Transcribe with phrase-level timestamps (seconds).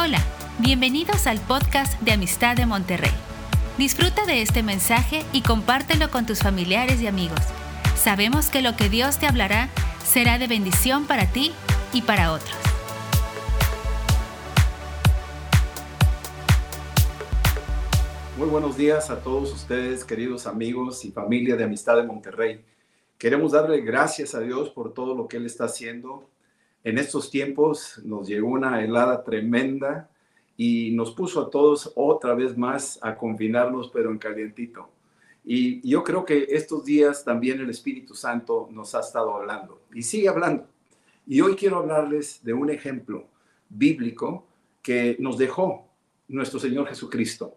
[0.00, 0.20] Hola,
[0.60, 3.10] bienvenidos al podcast de Amistad de Monterrey.
[3.78, 7.40] Disfruta de este mensaje y compártelo con tus familiares y amigos.
[7.96, 9.70] Sabemos que lo que Dios te hablará
[10.04, 11.50] será de bendición para ti
[11.92, 12.56] y para otros.
[18.36, 22.64] Muy buenos días a todos ustedes, queridos amigos y familia de Amistad de Monterrey.
[23.18, 26.24] Queremos darle gracias a Dios por todo lo que Él está haciendo
[26.84, 30.10] en estos tiempos nos llegó una helada tremenda
[30.56, 34.90] y nos puso a todos otra vez más a confinarnos, pero en calientito.
[35.44, 40.02] Y yo creo que estos días también el Espíritu Santo nos ha estado hablando y
[40.02, 40.66] sigue hablando.
[41.26, 43.26] Y hoy quiero hablarles de un ejemplo
[43.68, 44.46] bíblico
[44.82, 45.88] que nos dejó
[46.26, 47.56] nuestro Señor Jesucristo.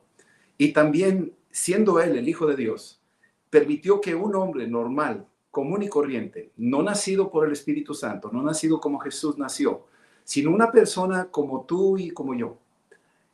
[0.58, 3.02] Y también, siendo Él el Hijo de Dios,
[3.50, 8.42] permitió que un hombre normal, común y corriente, no nacido por el Espíritu Santo, no
[8.42, 9.86] nacido como Jesús nació,
[10.24, 12.58] sino una persona como tú y como yo,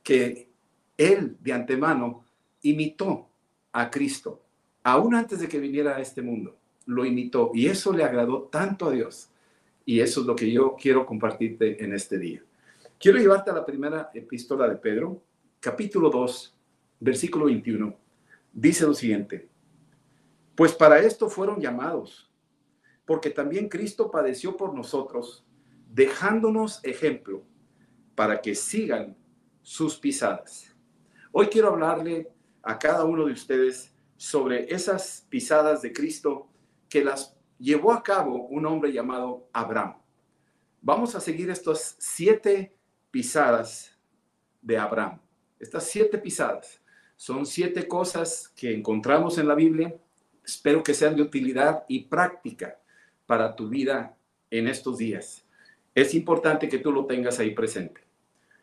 [0.03, 0.49] que
[0.97, 2.25] él de antemano
[2.63, 3.27] imitó
[3.71, 4.41] a Cristo,
[4.83, 8.87] aún antes de que viniera a este mundo, lo imitó y eso le agradó tanto
[8.87, 9.29] a Dios.
[9.85, 12.41] Y eso es lo que yo quiero compartirte en este día.
[12.99, 15.21] Quiero llevarte a la primera epístola de Pedro,
[15.61, 16.53] capítulo 2,
[16.99, 17.95] versículo 21.
[18.51, 19.47] Dice lo siguiente.
[20.57, 22.31] Pues para esto fueron llamados,
[23.05, 25.45] porque también Cristo padeció por nosotros,
[25.87, 27.43] dejándonos ejemplo
[28.15, 29.15] para que sigan
[29.61, 30.75] sus pisadas.
[31.31, 36.49] Hoy quiero hablarle a cada uno de ustedes sobre esas pisadas de Cristo
[36.89, 40.01] que las llevó a cabo un hombre llamado Abraham.
[40.81, 42.75] Vamos a seguir estas siete
[43.11, 43.95] pisadas
[44.63, 45.21] de Abraham.
[45.59, 46.81] Estas siete pisadas
[47.15, 49.93] son siete cosas que encontramos en la Biblia
[50.47, 52.79] Espero que sean de utilidad y práctica
[53.25, 54.15] para tu vida
[54.49, 55.45] en estos días.
[55.93, 57.99] Es importante que tú lo tengas ahí presente.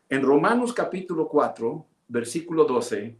[0.09, 3.15] En Romanos capítulo 4, versículo 12,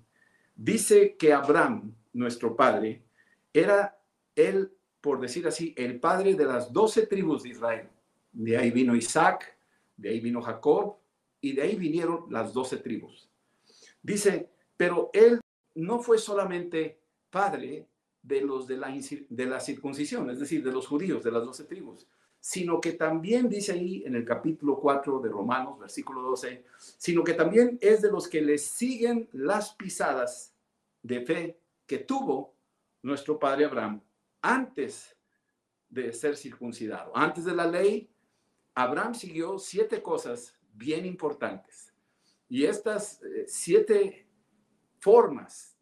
[0.55, 3.03] dice que Abraham, nuestro padre,
[3.53, 3.99] era
[4.35, 7.87] él, por decir así, el padre de las doce tribus de Israel.
[8.31, 9.59] De ahí vino Isaac,
[9.95, 10.95] de ahí vino Jacob,
[11.39, 13.29] y de ahí vinieron las doce tribus.
[14.01, 15.39] Dice, pero él
[15.75, 16.99] no fue solamente
[17.29, 17.85] padre
[18.25, 18.93] de los de la,
[19.29, 22.07] de la circuncisión, es decir, de los judíos, de las doce tribus,
[22.39, 26.63] sino que también dice ahí en el capítulo 4 de Romanos, versículo 12,
[26.97, 30.53] sino que también es de los que le siguen las pisadas
[31.03, 32.55] de fe que tuvo
[33.03, 34.01] nuestro padre Abraham
[34.41, 35.15] antes
[35.87, 37.15] de ser circuncidado.
[37.15, 38.09] Antes de la ley,
[38.73, 41.93] Abraham siguió siete cosas bien importantes.
[42.49, 44.27] Y estas eh, siete
[44.99, 45.74] formas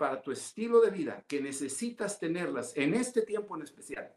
[0.00, 4.10] para tu estilo de vida que necesitas tenerlas en este tiempo en especial.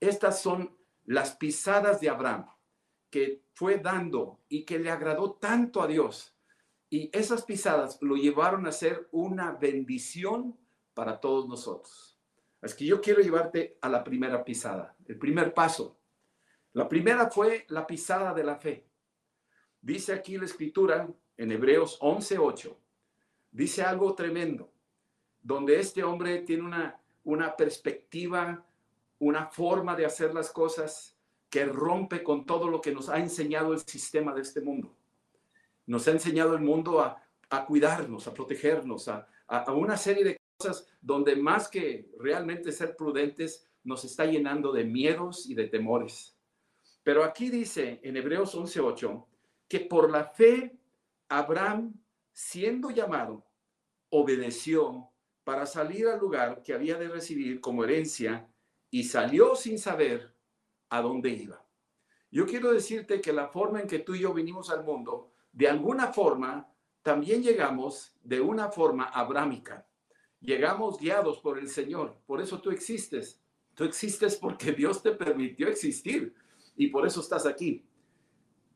[0.00, 2.50] Estas son las pisadas de Abraham
[3.08, 6.36] que fue dando y que le agradó tanto a Dios.
[6.90, 10.58] Y esas pisadas lo llevaron a ser una bendición
[10.94, 12.18] para todos nosotros.
[12.60, 15.96] Es que yo quiero llevarte a la primera pisada, el primer paso.
[16.72, 18.84] La primera fue la pisada de la fe.
[19.80, 22.76] Dice aquí la escritura en Hebreos 11:8.
[23.52, 24.72] Dice algo tremendo
[25.42, 28.64] donde este hombre tiene una, una perspectiva,
[29.18, 31.16] una forma de hacer las cosas
[31.50, 34.94] que rompe con todo lo que nos ha enseñado el sistema de este mundo.
[35.86, 37.22] Nos ha enseñado el mundo a,
[37.66, 43.64] cuidarnos, a protegernos, a, a, una serie de cosas donde más que realmente ser prudentes,
[43.84, 46.36] nos está llenando de miedos y de temores.
[47.02, 49.26] Pero aquí dice en Hebreos 11:8
[49.66, 50.78] que por la fe
[51.28, 51.94] Abraham,
[52.32, 53.46] siendo llamado,
[54.10, 55.10] obedeció
[55.48, 58.46] para salir al lugar que había de recibir como herencia
[58.90, 60.34] y salió sin saber
[60.90, 61.64] a dónde iba.
[62.30, 65.66] Yo quiero decirte que la forma en que tú y yo vinimos al mundo, de
[65.66, 66.70] alguna forma,
[67.02, 69.88] también llegamos de una forma abrámica.
[70.38, 72.18] Llegamos guiados por el Señor.
[72.26, 73.40] Por eso tú existes.
[73.72, 76.34] Tú existes porque Dios te permitió existir
[76.76, 77.86] y por eso estás aquí.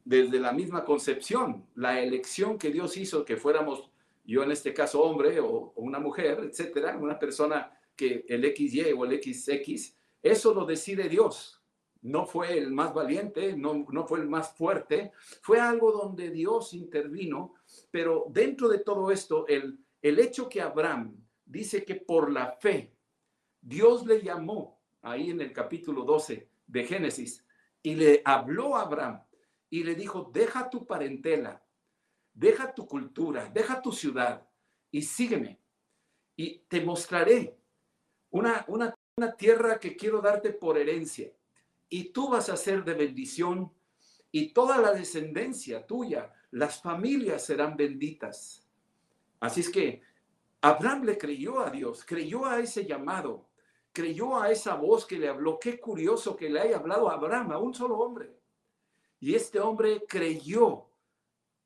[0.06, 3.91] Desde la misma concepción, la elección que Dios hizo que fuéramos
[4.24, 9.04] yo en este caso hombre o, una mujer, etcétera, una persona que el XY o
[9.04, 11.62] el XX, eso lo decide Dios.
[12.02, 16.74] No fue el más valiente, no, no fue el más fuerte, fue algo donde Dios
[16.74, 17.54] intervino,
[17.90, 22.92] pero dentro de todo esto, el, el hecho que Abraham dice que por la fe,
[23.60, 27.44] Dios le llamó ahí en el capítulo 12 de Génesis
[27.82, 29.22] y le habló a Abraham
[29.70, 31.62] y le dijo, deja tu parentela,
[32.34, 34.46] deja tu cultura, deja tu ciudad
[34.90, 35.58] y sígueme.
[36.36, 37.56] Y te mostraré
[38.30, 38.94] una, una,
[39.36, 41.30] tierra que quiero darte por herencia.
[41.88, 43.70] Y tú vas a ser de bendición
[44.30, 48.66] y toda la descendencia tuya las familias serán benditas.
[49.40, 50.02] Así es que
[50.60, 53.48] Abraham le creyó a Dios, creyó a ese llamado,
[53.92, 55.58] creyó a esa voz que le habló.
[55.58, 58.34] Qué curioso que le haya hablado a Abraham, a un solo hombre.
[59.20, 60.86] Y este hombre creyó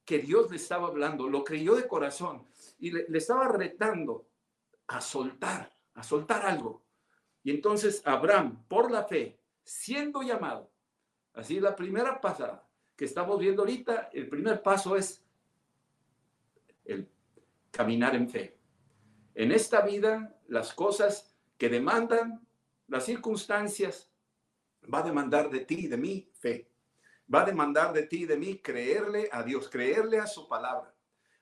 [0.06, 2.46] que Dios le estaba hablando, lo creyó de corazón
[2.78, 4.28] y le, estaba retando
[4.86, 6.84] a soltar, a soltar algo.
[7.42, 10.70] Y entonces Abraham, por la fe, siendo llamado,
[11.34, 15.22] así la primera pasada que estamos viendo ahorita, el primer paso es
[16.84, 17.10] el
[17.72, 18.56] caminar en fe.
[19.34, 22.46] En esta vida, las cosas que demandan,
[22.86, 24.10] las circunstancias,
[24.92, 26.70] va a demandar de ti y de mí fe.
[27.32, 30.94] Va a demandar de ti y de mí creerle a Dios, creerle a su palabra.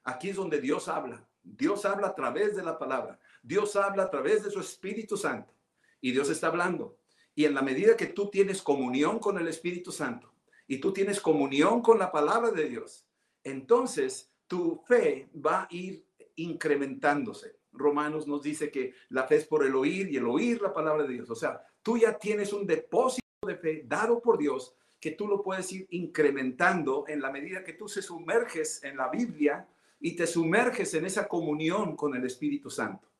[0.02, 1.26] Aquí es donde Dios habla.
[1.42, 3.18] Dios habla a través de la palabra.
[3.42, 5.52] Dios habla a través de su Espíritu Santo.
[6.00, 6.98] Y Dios está hablando.
[7.34, 10.32] Y en la medida que tú tienes comunión con el Espíritu Santo
[10.66, 13.06] y tú tienes comunión con la palabra de Dios,
[13.42, 17.58] entonces tu fe va a ir incrementándose.
[17.72, 21.02] Romanos nos dice que la fe es por el oír y el oír la palabra
[21.02, 21.30] de Dios.
[21.30, 24.74] O sea, tú ya tienes un depósito de fe dado por Dios
[25.04, 29.10] que tú lo puedes ir incrementando en la medida que tú se sumerges en la
[29.10, 29.68] Biblia
[30.00, 33.12] y te sumerges en esa comunión con el Espíritu Santo.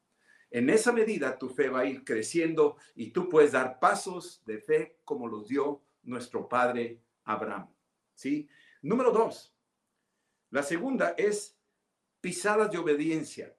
[0.50, 4.60] En esa medida tu fe va a ir creciendo y tú puedes dar pasos de
[4.60, 7.68] fe como los dio nuestro padre Abraham.
[8.14, 8.48] ¿Sí?
[8.80, 9.54] Número dos.
[10.48, 11.54] La segunda es
[12.22, 13.54] pisadas de obediencia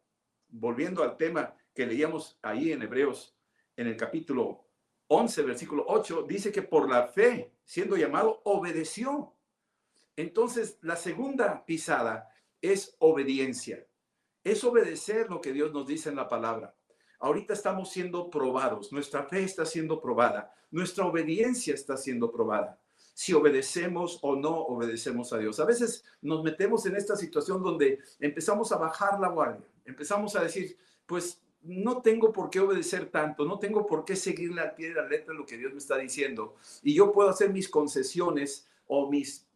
[0.47, 3.37] volviendo al tema que leíamos ahí en Hebreos,
[3.75, 4.64] en el capítulo
[5.07, 9.33] 11, versículo 8, dice que por la fe, siendo llamado, obedeció.
[10.15, 12.29] Entonces, la segunda pisada
[12.61, 13.85] es obediencia.
[14.43, 16.75] Es obedecer lo que Dios nos dice en la palabra.
[17.19, 22.79] Ahorita estamos siendo probados, nuestra fe está siendo probada, nuestra obediencia está siendo probada.
[23.13, 25.59] Si obedecemos o no obedecemos a Dios.
[25.59, 30.43] A veces nos metemos en esta situación donde empezamos a bajar la guardia empezamos a
[30.43, 34.89] decir, pues no tengo por qué obedecer tanto, no tengo por qué seguirle al pie
[34.89, 36.55] de la letra lo que Dios me está diciendo.
[36.83, 39.47] Y yo puedo hacer mis concesiones o mis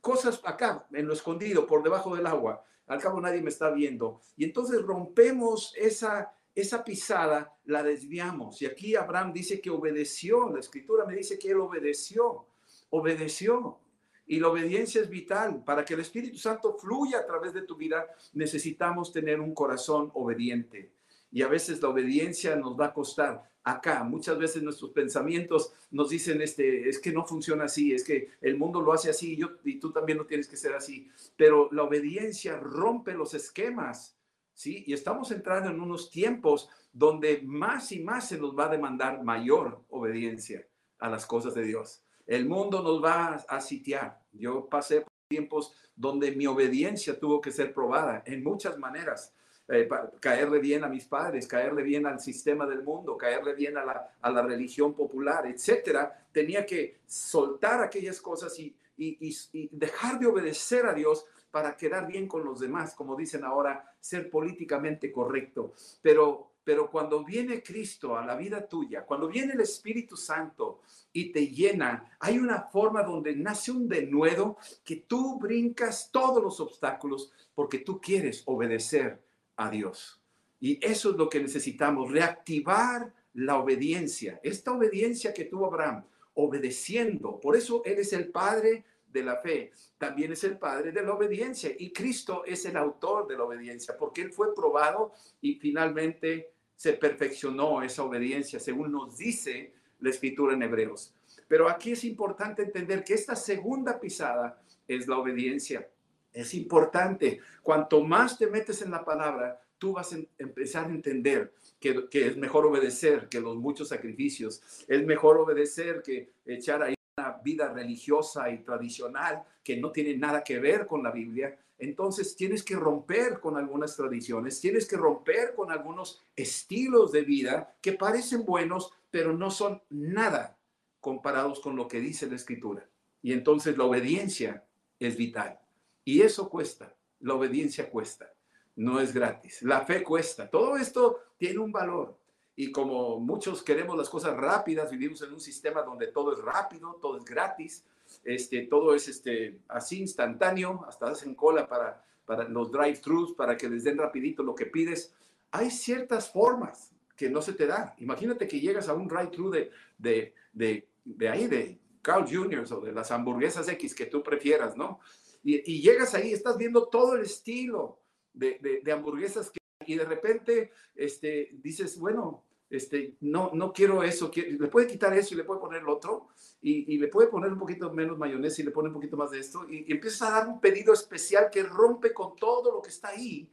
[0.00, 2.64] cosas acá, en lo escondido, por debajo del agua.
[2.88, 4.20] Al cabo nadie me está viendo.
[4.36, 8.60] Y entonces rompemos esa, esa pisada, la desviamos.
[8.60, 10.50] Y aquí Abraham dice que obedeció.
[10.50, 12.46] La escritura me dice que él obedeció.
[12.90, 13.78] Obedeció.
[14.26, 15.62] Y la obediencia es vital.
[15.64, 20.10] Para que el Espíritu Santo fluya a través de tu vida, necesitamos tener un corazón
[20.14, 20.90] obediente.
[21.32, 23.42] Y a veces la obediencia nos va a costar.
[23.64, 28.30] Acá, muchas veces nuestros pensamientos nos dicen, este, es que no funciona así, es que
[28.40, 31.08] el mundo lo hace así y, yo, y tú también no tienes que ser así.
[31.36, 34.16] Pero la obediencia rompe los esquemas,
[34.52, 34.84] ¿sí?
[34.86, 39.22] Y estamos entrando en unos tiempos donde más y más se nos va a demandar
[39.22, 40.66] mayor obediencia
[40.98, 42.04] a las cosas de Dios.
[42.26, 44.20] El mundo nos va a sitiar.
[44.32, 49.34] Yo pasé por tiempos donde mi obediencia tuvo que ser probada en muchas maneras.
[49.74, 49.88] Eh,
[50.20, 54.14] caerle bien a mis padres, caerle bien al sistema del mundo, caerle bien a la,
[54.20, 56.26] a la religión popular, etcétera.
[56.30, 62.28] Tenía que soltar aquellas cosas y, y, dejar de obedecer a Dios para quedar bien
[62.28, 65.72] con los demás, como dicen ahora, ser políticamente correcto.
[66.02, 70.82] Pero pero cuando viene Cristo a la vida tuya, cuando viene el Espíritu Santo
[71.12, 76.60] y te llena, hay una forma donde nace un denuedo que tú brincas todos los
[76.60, 79.20] obstáculos porque tú quieres obedecer
[79.56, 80.20] a Dios.
[80.60, 86.04] Y eso es lo que necesitamos, reactivar la obediencia, esta obediencia que tuvo Abraham,
[86.34, 87.40] obedeciendo.
[87.40, 91.12] Por eso Él es el Padre de la fe, también es el Padre de la
[91.12, 96.52] obediencia y Cristo es el autor de la obediencia porque Él fue probado y finalmente
[96.76, 101.14] se perfeccionó esa obediencia, según nos dice la escritura en Hebreos.
[101.46, 105.88] Pero aquí es importante entender que esta segunda pisada es la obediencia.
[106.32, 107.40] Es importante.
[107.62, 112.36] Cuanto más te metes en la palabra, tú vas a empezar a entender que, es
[112.36, 114.62] mejor obedecer que los muchos sacrificios.
[114.86, 120.42] Es mejor obedecer que echar ahí una vida religiosa y tradicional que no tiene nada
[120.42, 125.52] que ver con la Biblia, entonces tienes que romper con algunas tradiciones, tienes que romper
[125.54, 130.56] con algunos estilos de vida que parecen buenos, pero no son nada
[131.00, 132.88] comparados con lo que dice la escritura.
[133.20, 134.64] Y entonces la obediencia
[135.00, 135.58] es vital.
[136.04, 138.32] Y eso cuesta, la obediencia cuesta,
[138.76, 139.62] no es gratis.
[139.62, 142.18] La fe cuesta, todo esto tiene un valor
[142.54, 146.98] y como muchos queremos las cosas rápidas, vivimos en un sistema donde todo es rápido,
[147.00, 147.84] todo es gratis,
[148.24, 153.68] este, todo es este, así instantáneo, hasta hacen cola para, para los drive-thrus, para que
[153.68, 155.14] les den rapidito lo que pides.
[155.50, 157.94] Hay ciertas formas que no se te dan.
[157.98, 162.64] Imagínate que llegas a un drive-thru de, de, de, de ahí, de Carl Jr.
[162.70, 165.00] o de las hamburguesas X que tú prefieras, ¿no?
[165.42, 168.00] Y, llegas ahí, estás viendo todo el estilo
[168.32, 174.30] de, de, hamburguesas que, y de repente este, dices, bueno, este, no, no quiero eso,
[174.34, 176.28] le puede quitar eso y le puede poner el otro,
[176.60, 179.30] y, y, le puede poner un poquito menos mayonesa y le pone un poquito más
[179.30, 182.80] de esto, y, y, empiezas a dar un pedido especial que rompe con todo lo
[182.80, 183.50] que está ahí.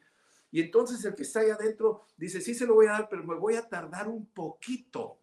[0.51, 3.23] Y entonces el que está ahí adentro dice, sí se lo voy a dar, pero
[3.23, 5.19] me voy a tardar un poquito.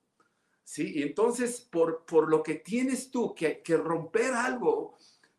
[0.62, 0.98] ¿Sí?
[0.98, 4.96] Y entonces, por, por lo que tienes tú que, que romper algo,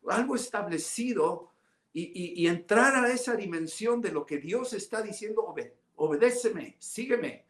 [0.08, 1.50] algo establecido
[1.92, 7.46] y, entrar a esa dimensión de lo que Dios está diciendo, obed, obedéceme, sígueme,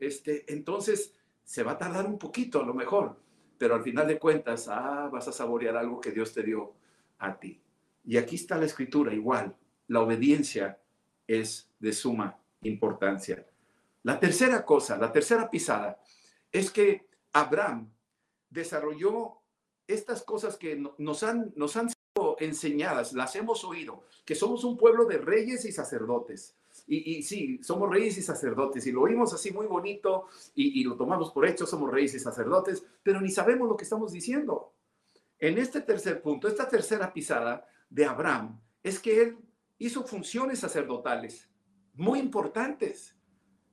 [0.00, 3.20] este, entonces se va a tardar un poquito a lo mejor,
[3.56, 6.74] pero al final de cuentas, ah, vas a saborear algo que Dios te dio
[7.18, 7.60] a ti.
[8.04, 9.54] Y aquí está la escritura igual,
[9.86, 10.80] la obediencia
[11.26, 13.46] es de suma importancia.
[14.02, 16.00] La tercera cosa, la tercera pisada,
[16.50, 17.90] es que Abraham
[18.50, 19.43] desarrolló
[19.86, 24.76] estas cosas que nos han, nos han sido enseñadas, las hemos oído, que somos un
[24.76, 26.56] pueblo de reyes y sacerdotes.
[26.86, 30.96] Y, sí, somos reyes y sacerdotes, y lo oímos así muy bonito y, y lo
[30.96, 34.74] tomamos por hecho, somos reyes y sacerdotes, pero ni sabemos lo que estamos diciendo.
[35.38, 39.38] En este tercer punto, esta tercera pisada de Abraham, es que él
[39.78, 41.48] hizo funciones sacerdotales
[41.94, 43.16] muy importantes,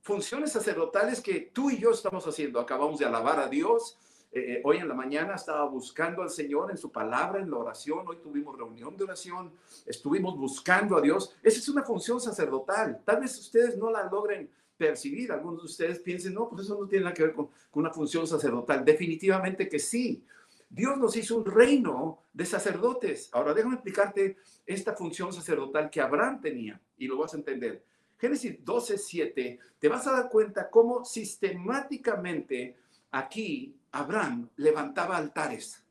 [0.00, 2.60] funciones sacerdotales que tú y yo estamos haciendo.
[2.60, 3.98] Acabamos de alabar a Dios,
[4.34, 8.08] eh, hoy en la mañana estaba buscando al Señor en su palabra, en la oración.
[8.08, 9.52] Hoy tuvimos reunión de oración.
[9.84, 11.36] Estuvimos buscando a Dios.
[11.42, 13.02] Esa es una función sacerdotal.
[13.04, 14.48] Tal vez ustedes no la logren
[14.78, 15.32] percibir.
[15.32, 17.92] Algunos de ustedes piensen, no, pues eso no tiene nada que ver con, con una
[17.92, 18.84] función sacerdotal.
[18.84, 20.24] Definitivamente que sí.
[20.70, 23.28] Dios nos hizo un reino de sacerdotes.
[23.32, 27.84] Ahora déjame explicarte esta función sacerdotal que Abraham tenía y lo vas a entender.
[28.16, 32.76] Génesis 12, 7, te vas a dar cuenta cómo sistemáticamente
[33.10, 35.84] aquí Abraham levantaba altares,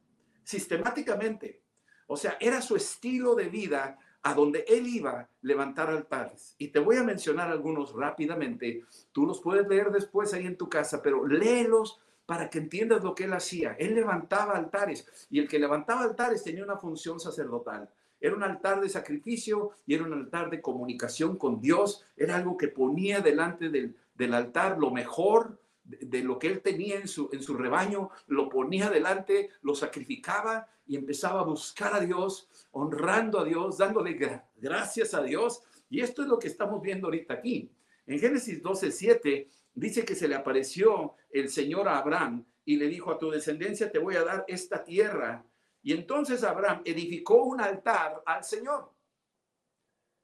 [0.44, 1.62] sistemáticamente.
[2.08, 6.56] O sea, era su estilo de vida a donde él iba levantar altares.
[6.58, 8.84] Y te voy a mencionar algunos rápidamente.
[9.12, 13.16] Tú los puedes leer después ahí en tu casa, pero léelos para que entiendas lo
[13.16, 13.76] que él hacía.
[13.80, 17.90] Él levantaba altares y el que levantaba altares tenía una función sacerdotal.
[18.20, 22.06] Era un altar de sacrificio y era un altar de comunicación con Dios.
[22.16, 26.98] Era algo que ponía delante del, del altar lo mejor de, lo que él tenía
[26.98, 32.00] en su, en su rebaño, lo ponía delante, lo sacrificaba y empezaba a buscar a
[32.00, 34.18] Dios, honrando a Dios, dándole
[34.56, 35.62] gracias a Dios.
[35.90, 37.72] Y esto es lo que estamos viendo ahorita aquí.
[38.06, 42.88] En Génesis 12, 7 dice que se le apareció el Señor a Abraham y le
[42.88, 45.46] dijo, a tu descendencia te voy a dar esta tierra.
[45.84, 48.94] Y entonces Abraham edificó un altar al Señor.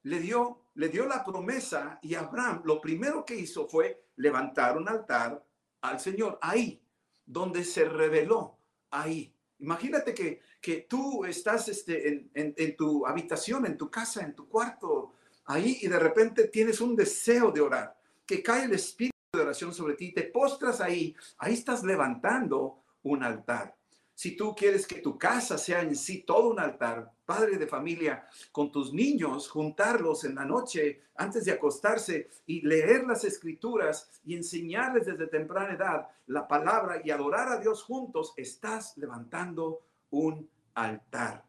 [0.02, 4.88] Le dio, le dio la promesa y Abraham lo primero que hizo fue levantar un
[4.88, 5.44] altar
[5.80, 6.82] al Señor, ahí,
[7.24, 8.58] donde se reveló,
[8.90, 9.34] ahí.
[9.60, 14.48] Imagínate que, que tú estás este, en, en, tu habitación, en tu casa, en tu
[14.48, 15.14] cuarto,
[15.46, 19.74] ahí, y de repente tienes un deseo de orar, que cae el espíritu de oración
[19.74, 23.77] sobre ti, te postras ahí, ahí estás levantando un altar.
[24.18, 28.26] Si tú quieres que tu casa sea en sí todo un altar, padre de familia,
[28.50, 34.34] con tus niños, juntarlos en la noche antes de acostarse y leer las escrituras y
[34.34, 41.44] enseñarles desde temprana edad la palabra y adorar a Dios juntos, estás levantando un altar.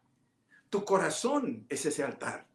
[0.68, 2.46] Tu corazón es ese altar.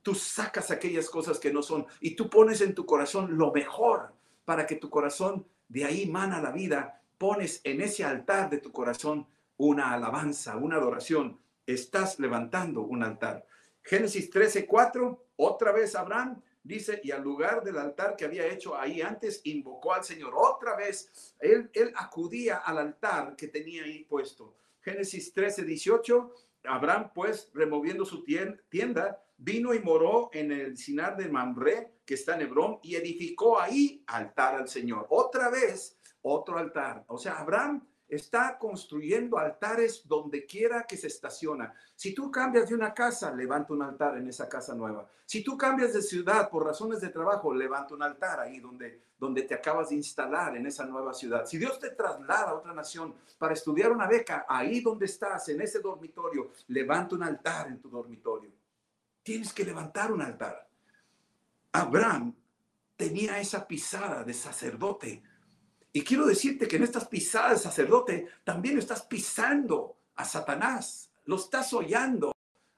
[0.00, 4.14] Tú sacas aquellas cosas que no son y tú pones en tu corazón lo mejor
[4.44, 7.02] para que tu corazón de ahí mana la vida.
[7.18, 11.40] Pones en ese altar de tu corazón una alabanza, una adoración.
[11.66, 13.46] Estás levantando un altar.
[13.82, 18.76] Génesis 13, 4, otra vez Abraham dice, y al lugar del altar que había hecho
[18.76, 20.34] ahí antes, invocó al Señor.
[20.36, 24.56] Otra vez, él, él acudía al altar que tenía ahí puesto.
[24.80, 26.32] Génesis 13, 18,
[26.64, 32.34] Abraham pues, removiendo su tienda, vino y moró en el Sinar de Mamre, que está
[32.34, 35.06] en Hebrón, y edificó ahí altar al Señor.
[35.10, 37.04] Otra vez, otro altar.
[37.08, 41.74] O sea, Abraham está construyendo altares donde quiera que se estaciona.
[41.94, 45.08] Si tú cambias de una casa, levanta un altar en esa casa nueva.
[45.24, 49.42] Si tú cambias de ciudad por razones de trabajo, levanta un altar ahí donde, donde
[49.42, 51.46] te acabas de instalar en esa nueva ciudad.
[51.46, 55.60] Si Dios te traslada a otra nación para estudiar una beca, ahí donde estás, en
[55.60, 58.50] ese dormitorio, levanta un altar en tu dormitorio.
[59.22, 60.68] Tienes que levantar un altar.
[61.72, 62.34] Abraham
[62.96, 65.22] tenía esa pisada de sacerdote
[65.96, 71.72] y quiero decirte que en estas pisadas sacerdote también estás pisando a Satanás, lo estás
[71.72, 72.34] hollando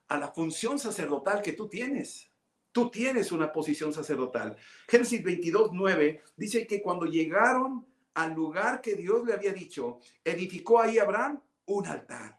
[0.06, 2.30] a la función sacerdotal que tú tienes.
[2.70, 4.56] Tú tienes una posición sacerdotal.
[4.86, 7.84] Génesis 22, 9 dice que cuando llegaron
[8.14, 12.38] al lugar que Dios le había dicho, edificó ahí Abraham un altar.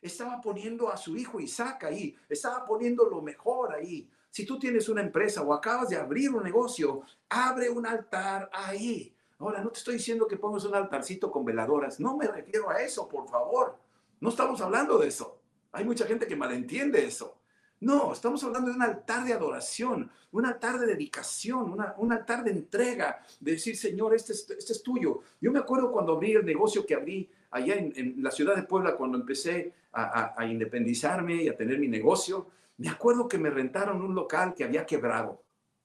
[0.00, 4.08] estaba poniendo a su hijo Isaac ahí, estaba poniendo lo mejor ahí.
[4.30, 9.13] Si tú tienes una empresa o acabas de abrir un negocio, abre un altar ahí.
[9.38, 12.80] Ahora, no te estoy diciendo que pongas un altarcito con veladoras, no me refiero a
[12.80, 13.78] eso, por favor.
[14.20, 15.40] No estamos hablando de eso.
[15.72, 17.38] Hay mucha gente que malentiende eso.
[17.80, 22.52] No, estamos hablando de un altar de adoración, un altar de dedicación, un altar de
[22.52, 25.20] entrega, de decir, Señor, este es, este es tuyo.
[25.40, 28.96] Yo me acuerdo cuando abrí el negocio que abrí allá en, la ciudad de Puebla,
[28.96, 32.48] cuando empecé a, independizarme y a tener mi negocio,
[32.78, 35.42] me acuerdo que me rentaron un local que había quebrado.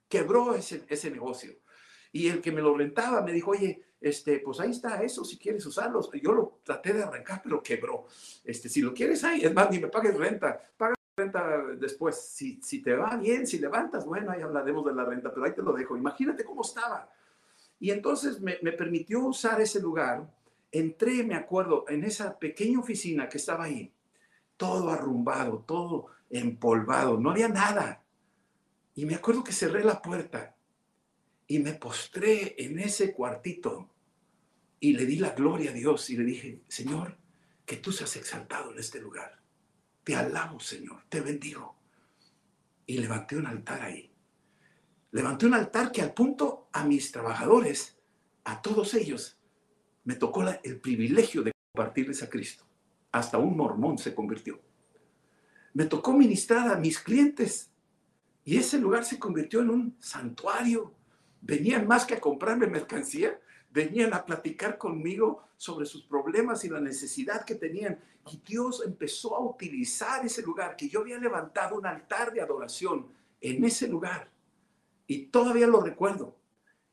[0.08, 1.53] Quebró ese, ese negocio.
[2.12, 5.38] Y el que me lo rentaba me dijo, oye, este, pues ahí está eso, si
[5.38, 6.10] quieres usarlos.
[6.22, 8.06] Yo lo traté de arrancar, pero quebró.
[8.44, 12.20] Este, si lo quieres ahí, es más, ni me pagues renta, paga renta después.
[12.20, 15.54] Si, si te va bien, si levantas, bueno, ahí hablaremos de la renta, pero ahí
[15.54, 15.98] te lo dejo.
[15.98, 17.10] Imagínate cómo estaba.
[17.80, 20.30] Y entonces me, me permitió usar ese lugar.
[20.72, 23.92] Entré, me acuerdo, en esa pequeña oficina que estaba ahí,
[24.56, 28.04] todo arrumbado, todo empolvado, no había nada.
[28.96, 30.56] Y me acuerdo que cerré la puerta
[31.50, 33.89] y me postré en ese cuartito
[34.79, 37.18] y le di la gloria a Dios y le dije, Señor,
[37.65, 39.41] que tú seas exaltado en este lugar.
[40.03, 41.75] Te alabo, Señor, te bendigo.
[42.86, 44.13] Y levanté un altar ahí.
[45.10, 47.98] Levanté un altar que al punto a mis trabajadores,
[48.44, 49.39] a todos ellos,
[50.03, 52.63] me tocó el privilegio de compartirles a Cristo.
[53.12, 54.62] Hasta un mormón se convirtió.
[55.74, 57.72] Me tocó ministrar a mis clientes
[58.44, 60.99] y ese lugar se convirtió en un santuario
[61.41, 63.39] venían más que a comprarme mercancía,
[63.72, 68.00] venían a platicar conmigo sobre sus problemas y la necesidad que tenían.
[68.31, 73.08] Y Dios empezó a utilizar ese lugar, que yo había levantado un altar de adoración
[73.41, 74.29] en ese lugar.
[75.08, 76.36] Y todavía lo recuerdo.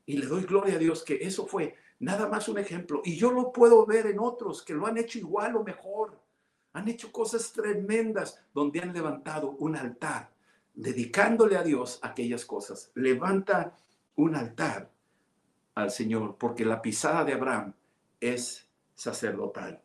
[0.05, 3.01] Y le doy gloria a Dios que eso fue nada más un ejemplo.
[3.03, 6.19] Y yo lo puedo ver en otros que lo han hecho igual o mejor.
[6.73, 10.31] Han hecho cosas tremendas donde han levantado un altar,
[10.73, 12.91] dedicándole a Dios aquellas cosas.
[12.93, 13.75] Levanta
[14.17, 14.91] un altar
[15.75, 17.73] al Señor, porque la pisada de Abraham
[18.19, 19.81] es sacerdotal.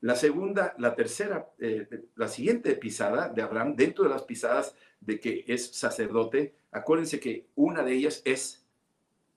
[0.00, 5.18] La segunda, la tercera, eh, la siguiente pisada de Abraham, dentro de las pisadas de
[5.18, 8.64] que es sacerdote, acuérdense que una de ellas es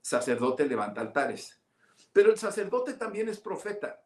[0.01, 1.59] sacerdote levanta altares.
[2.13, 4.03] Pero el sacerdote también es profeta.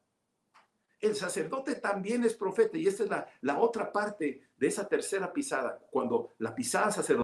[1.01, 5.33] El sacerdote también es profeta y esta es la, la otra parte de esa tercera
[5.33, 7.22] pisada, cuando la pisada sacerdotal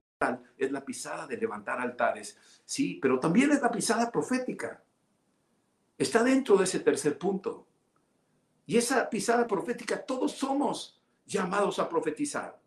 [0.57, 4.83] es la pisada de levantar altares, sí, pero también es la pisada profética.
[5.97, 7.65] Está dentro de ese tercer punto.
[8.65, 12.59] Y esa pisada profética, todos somos llamados a profetizar.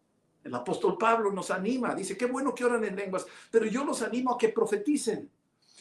[0.42, 4.00] El apóstol Pablo nos anima, dice, qué bueno que oran en lenguas, pero yo los
[4.00, 5.30] animo a que profeticen.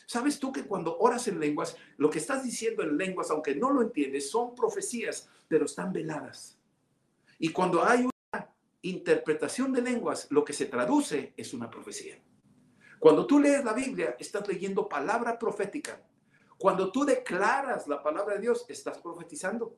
[0.05, 3.71] ¿Sabes tú que cuando oras en lenguas, lo que estás diciendo en lenguas, aunque no
[3.71, 6.59] lo entiendes, son profecías, pero están veladas?
[7.39, 8.10] Y cuando hay
[8.81, 12.19] interpretación de lenguas, lo que se traduce es una profecía.
[12.99, 16.01] Cuando tú lees la Biblia, estás leyendo palabra profética.
[16.57, 19.77] Cuando tú declaras la palabra de Dios, estás profetizando.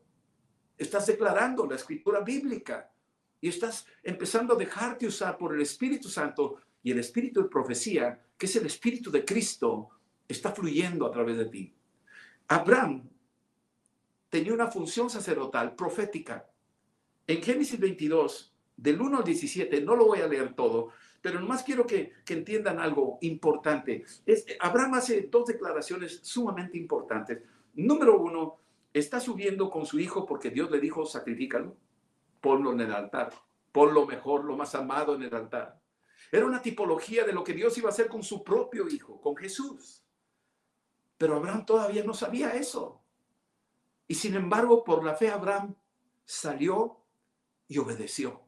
[0.77, 2.91] Estás declarando la escritura bíblica
[3.39, 8.21] y estás empezando a dejarte usar por el Espíritu Santo y el Espíritu de profecía,
[8.37, 9.89] que es el Espíritu de Cristo,
[10.27, 11.73] está fluyendo a través de ti.
[12.47, 13.09] Abraham
[14.29, 16.49] tenía una función sacerdotal profética.
[17.27, 21.63] En Génesis 22, del 1 al 17, no lo voy a leer todo, pero nomás
[21.63, 24.03] quiero que, entiendan algo importante.
[24.59, 27.41] Abraham hace dos declaraciones sumamente importantes.
[27.75, 28.59] Número uno,
[28.93, 31.77] está subiendo con su hijo porque Dios le dijo, sacrifícalo,
[32.41, 33.33] ponlo en el altar,
[33.71, 35.79] pon lo mejor, lo más amado en el altar.
[36.31, 39.35] Era una tipología de lo que Dios iba a hacer con su propio hijo, con
[39.37, 40.03] Jesús.
[41.17, 43.01] Pero Abraham todavía no sabía eso.
[44.07, 45.75] Y sin embargo, por la fe, Abraham
[46.25, 46.97] salió
[47.67, 48.42] y obedeció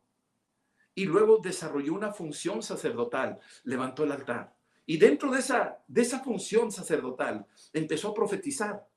[0.96, 4.56] y luego desarrolló una función sacerdotal, levantó el altar.
[4.86, 8.88] Y dentro de esa, de esa función sacerdotal empezó a profetizar,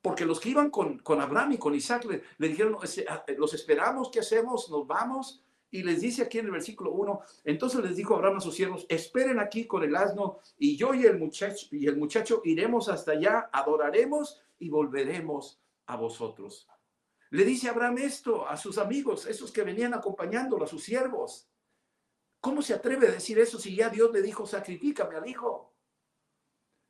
[0.00, 2.76] porque los que iban con, con Abraham y con Isaac le, dijeron,
[3.08, 4.70] ah, los esperamos, ¿qué hacemos?
[4.70, 5.42] Nos vamos.
[5.70, 8.86] Y les dice aquí en el versículo 1, entonces les dijo Abraham a sus siervos,
[8.88, 13.12] esperen aquí con el asno y yo y el muchacho, y el muchacho iremos hasta
[13.12, 16.68] allá, adoraremos y volveremos a vosotros.
[17.30, 21.47] Le dice Abraham esto a sus amigos, esos que venían acompañándolo, a sus siervos.
[22.40, 25.72] ¿Cómo se atreve a decir eso si ya Dios le dijo, sacrifícame al hijo?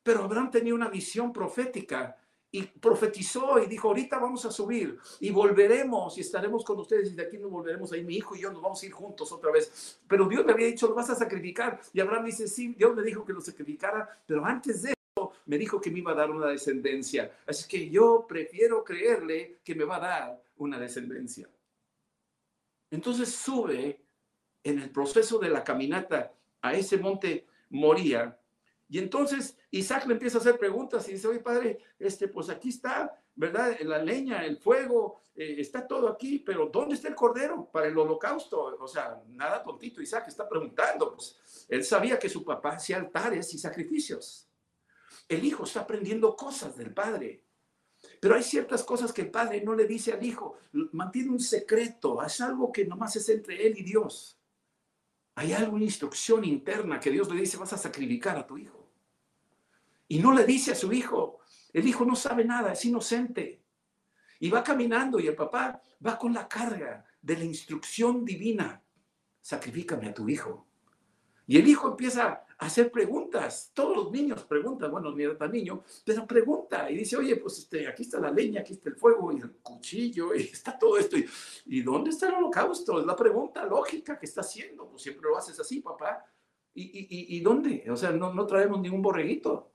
[0.03, 2.17] Pero Abraham tenía una visión profética
[2.51, 7.15] y profetizó y dijo, ahorita vamos a subir y volveremos y estaremos con ustedes y
[7.15, 9.51] de aquí nos volveremos ahí, mi hijo y yo nos vamos a ir juntos otra
[9.51, 10.01] vez.
[10.07, 11.81] Pero Dios le había dicho, lo vas a sacrificar.
[11.93, 15.59] Y Abraham dice, sí, Dios me dijo que lo sacrificara, pero antes de eso me
[15.59, 17.39] dijo que me iba a dar una descendencia.
[17.47, 21.49] Así que yo prefiero creerle que me va a dar una descendencia.
[22.91, 24.01] Entonces sube
[24.65, 28.39] en el proceso de la caminata a ese monte Moría.
[28.89, 32.71] Y entonces Isaac le empieza a hacer preguntas y dice, oye padre, este, pues aquí
[32.71, 33.79] está, ¿verdad?
[33.81, 37.99] La leña, el fuego, eh, está todo aquí, pero ¿dónde está el cordero para el
[37.99, 38.77] holocausto?
[38.81, 41.15] O sea, nada tontito, Isaac está preguntando.
[41.15, 44.49] Pues, él sabía que su papá hacía altares y sacrificios.
[45.29, 47.45] El hijo está aprendiendo cosas del padre.
[48.21, 50.57] Pero hay ciertas cosas que el padre no le dice al hijo,
[50.93, 54.38] mantiene un secreto, es algo que nomás es entre él y Dios.
[55.39, 58.91] Hay alguna instrucción interna que Dios le dice, vas a sacrificar a tu hijo.
[60.09, 61.39] Y no le dice a su hijo,
[61.73, 63.63] el hijo no sabe nada, es inocente.
[64.41, 68.83] Y va caminando y el papá va con la carga de la instrucción divina.
[69.41, 70.67] Sacrifícame a tu hijo.
[71.47, 73.71] Y el hijo empieza hacer preguntas.
[73.73, 77.59] Todos los niños preguntan, bueno, ni era tan niño, pero pregunta y dice, oye, pues
[77.59, 80.99] este, aquí está la leña, aquí está el fuego y el cuchillo y está todo
[80.99, 81.17] esto.
[81.67, 83.01] ¿Y, dónde está el holocausto?
[83.01, 84.89] Es la pregunta lógica que está haciendo.
[84.89, 86.25] Pues siempre lo haces así, papá.
[86.75, 87.85] ¿Y, y, y dónde?
[87.91, 89.73] O sea, no, no traemos ningún borreguito.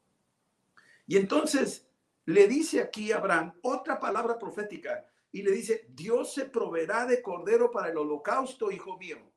[1.07, 1.87] Y entonces
[2.25, 7.21] le dice aquí a Abraham otra palabra profética y le dice, Dios se proveerá de
[7.21, 9.32] cordero para el holocausto, hijo mío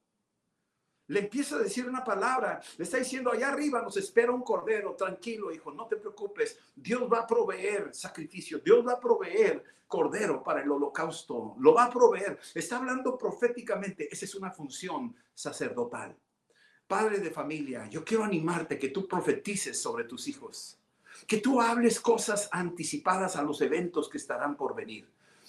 [1.08, 4.94] le empieza a decir una palabra, le está diciendo, allá arriba nos espera un cordero,
[4.94, 10.42] tranquilo, hijo, no te preocupes, Dios va a proveer sacrificio, Dios va a proveer cordero
[10.42, 12.38] para el holocausto, lo va a proveer.
[12.54, 16.16] Está hablando proféticamente, esa es una función sacerdotal.
[16.86, 20.78] Padre de familia, yo quiero animarte que tú profetices sobre tus hijos,
[21.26, 25.08] que tú hables cosas anticipadas a los eventos que estarán por venir.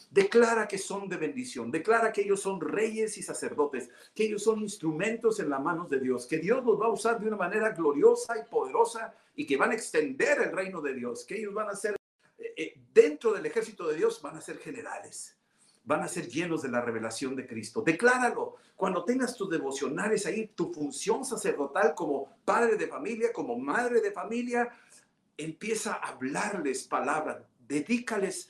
[0.09, 4.61] Declara que son de bendición, declara que ellos son reyes y sacerdotes, que ellos son
[4.61, 7.71] instrumentos en las manos de Dios, que Dios los va a usar de una manera
[7.71, 11.69] gloriosa y poderosa y que van a extender el reino de Dios, que ellos van
[11.69, 11.95] a ser
[12.37, 15.37] eh, eh, dentro del ejército de Dios, van a ser generales
[15.87, 17.81] van a ser llenos de la revelación de Cristo.
[17.81, 18.57] Decláralo.
[18.75, 24.11] Cuando tengas tus devocionales ahí, tu función sacerdotal como padre de familia, como madre de
[24.11, 24.69] familia,
[25.37, 28.49] empieza a hablarles palabras, dedícales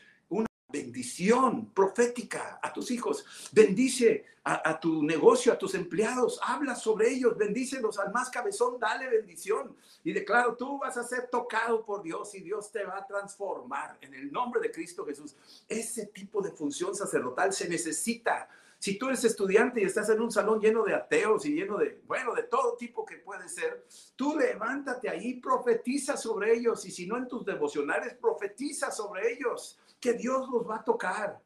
[0.77, 3.25] bendición profética a tus hijos.
[3.51, 6.39] Bendice a, tu negocio, a tus empleados.
[6.41, 7.37] Habla sobre ellos.
[7.37, 8.79] Bendícelos al más cabezón.
[8.79, 9.75] Dale bendición.
[10.03, 13.97] Y declaro, tú vas a ser tocado por Dios y Dios te va a transformar
[14.01, 15.35] en el nombre de Cristo Jesús.
[15.67, 18.47] Ese tipo de función sacerdotal se necesita.
[18.79, 21.99] Si tú eres estudiante y estás en un salón lleno de ateos y lleno de,
[22.05, 23.85] bueno, de todo tipo que puede ser,
[24.15, 29.79] tú levántate ahí, profetiza sobre ellos y si no en tus devocionales, profetiza sobre ellos
[29.99, 31.41] que Dios los va a tocar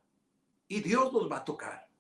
[0.68, 1.92] y Dios los va a tocar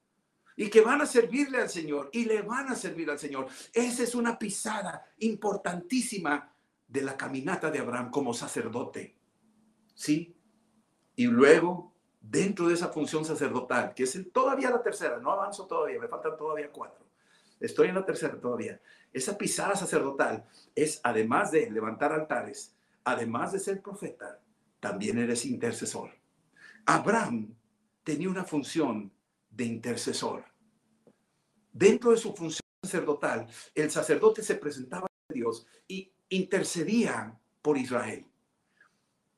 [0.55, 3.47] y que van a servirle al Señor y le van a servir al Señor.
[3.73, 6.53] Esa es una pisada importantísima
[6.87, 9.17] de la caminata de Abraham como sacerdote.
[9.95, 10.35] ¿Sí?
[11.15, 15.99] Y luego, dentro de esa función sacerdotal, que es todavía la tercera, no avanzo todavía,
[15.99, 17.05] me faltan todavía cuatro.
[17.59, 18.79] Estoy en la tercera todavía.
[19.13, 24.39] Esa pisada sacerdotal es, además de levantar altares, además de ser profeta,
[24.79, 26.20] también eres intercesor.
[26.85, 27.55] Abraham
[28.03, 29.11] tenía una función
[29.49, 30.45] de intercesor.
[31.71, 38.25] Dentro de su función sacerdotal, el sacerdote se presentaba a Dios y intercedía por Israel.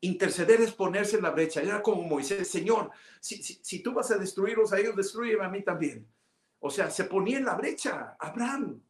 [0.01, 1.61] Interceder es ponerse en la brecha.
[1.61, 6.07] Era como Moisés, Señor, si, tú vas a destruirlos a ellos, destruyeme a mí también.
[6.59, 8.15] O sea, se ponía en la brecha.
[8.19, 8.81] Abraham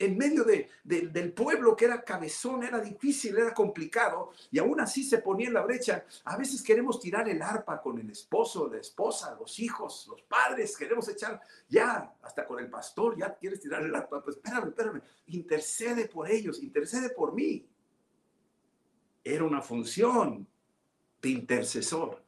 [0.00, 5.04] en medio de, del pueblo que era cabezón, era difícil, era complicado, y aún así
[5.04, 6.06] se ponía en la brecha.
[6.24, 10.74] A veces queremos tirar el arpa con el esposo, la esposa, los hijos, los padres,
[10.74, 15.02] queremos echar ya, hasta con el pastor, ya quieres tirar el arpa, pues espérame, espérame,
[15.26, 17.68] intercede por ellos, intercede por mí.
[19.22, 20.48] Era una función
[21.20, 22.24] de intercesor.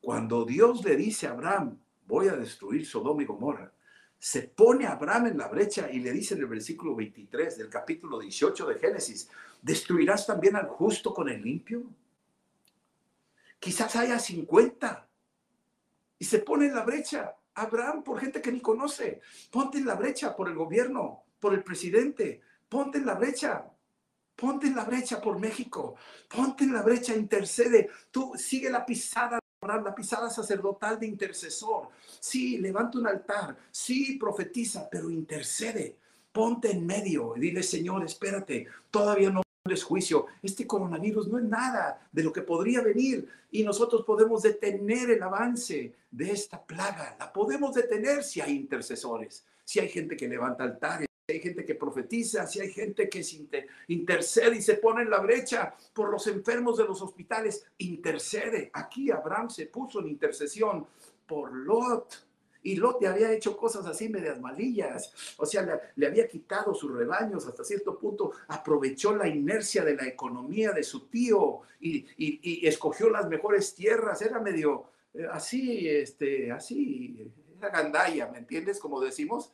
[0.00, 3.72] Cuando Dios le dice a Abraham, voy a destruir Sodoma y Gomorra,
[4.20, 8.18] se pone Abraham en la brecha y le dice en el versículo 23 del capítulo
[8.18, 9.30] 18 de Génesis,
[9.62, 11.82] ¿destruirás también al justo con el limpio?
[13.58, 15.08] Quizás haya 50.
[16.18, 19.22] Y se pone en la brecha Abraham por gente que ni conoce.
[19.50, 22.42] Ponte en la brecha por el gobierno, por el presidente.
[22.68, 23.70] Ponte en la brecha.
[24.36, 25.96] Ponte en la brecha por México.
[26.28, 27.88] Ponte en la brecha, intercede.
[28.10, 31.88] Tú sigue la pisada la pisada sacerdotal de intercesor.
[32.18, 35.96] Sí, levanta un altar, sí, profetiza, pero intercede.
[36.32, 40.26] Ponte en medio y dile, Señor, espérate, todavía no es juicio.
[40.42, 45.22] Este coronavirus no es nada de lo que podría venir y nosotros podemos detener el
[45.22, 47.16] avance de esta plaga.
[47.18, 51.74] La podemos detener si hay intercesores, si hay gente que levanta altares hay gente que
[51.74, 53.24] profetiza, si hay gente que
[53.88, 58.70] intercede y se pone en la brecha por los enfermos de los hospitales, intercede.
[58.72, 60.86] Aquí Abraham se puso en intercesión
[61.26, 62.24] por Lot
[62.62, 65.14] Y Lot le había hecho cosas así medias malillas.
[65.38, 68.32] O sea, le, había quitado sus rebaños hasta cierto punto.
[68.48, 74.20] Aprovechó la inercia de la economía de su tío y, y, escogió las mejores tierras.
[74.20, 78.78] Era medio eh, así, este, así, era gandaya, ¿me entiendes?
[78.78, 79.52] Como decimos.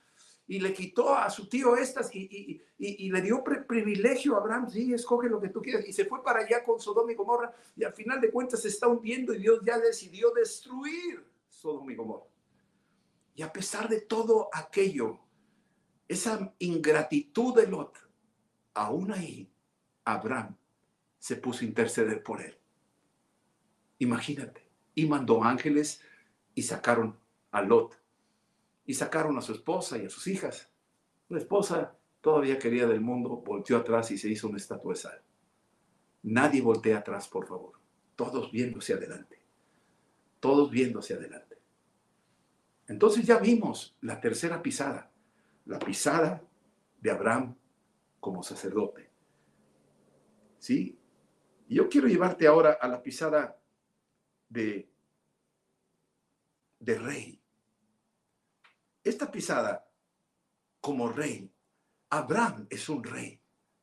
[0.48, 4.70] Y le quitó a su tío estas y, y le dio privilegio a Abraham.
[4.70, 5.86] Sí, escoge lo que tú quieras.
[5.86, 7.52] Y se fue para allá con Sodoma y Gomorra.
[7.76, 11.96] Y al final de cuentas se está hundiendo y Dios ya decidió destruir Sodoma y
[11.96, 12.26] Gomorra.
[13.34, 15.18] Y a pesar de todo aquello,
[16.08, 17.98] esa ingratitud de Lot,
[18.72, 19.50] aún ahí,
[20.04, 20.56] Abraham
[21.18, 22.56] se puso a interceder por él.
[23.98, 24.62] Imagínate.
[24.94, 26.00] Y mandó ángeles
[26.54, 27.18] y sacaron
[27.50, 27.98] a Lot.
[28.86, 30.70] Y sacaron a su esposa y a sus hijas.
[31.28, 35.22] La esposa todavía quería del mundo, volteó atrás y se hizo una estatua de sal.
[36.22, 37.72] Nadie voltea atrás, por favor.
[38.14, 39.42] Todos viéndose adelante.
[40.40, 41.58] Todos viéndose adelante.
[42.88, 45.10] Entonces ya vimos la tercera pisada,
[45.64, 46.42] la pisada
[47.00, 47.56] de Abraham
[48.20, 49.10] como sacerdote.
[50.58, 50.98] ¿Sí?
[51.68, 53.58] yo quiero llevarte ahora a la pisada
[54.48, 54.88] de,
[56.78, 57.40] de rey.
[59.06, 59.88] Esta pisada
[60.80, 61.48] como rey,
[62.10, 63.40] Abraham es un rey,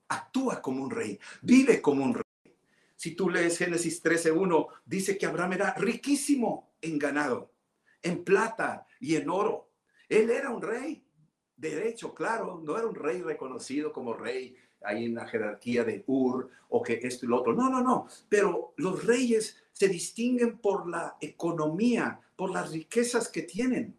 [0.10, 2.56] actúa como un rey, vive como un rey.
[2.96, 7.54] Si tú lees Génesis 13.1, dice que Abraham era riquísimo en ganado
[8.02, 9.72] en plata y en oro.
[10.10, 11.08] Él era un rey,
[11.56, 16.04] de hecho, claro, no era un rey reconocido como rey ahí en la jerarquía de
[16.06, 17.54] Ur o que esto y lo otro.
[17.54, 18.08] No, no, no.
[18.28, 23.98] Pero los reyes se distinguen por la economía, por las riquezas que tienen.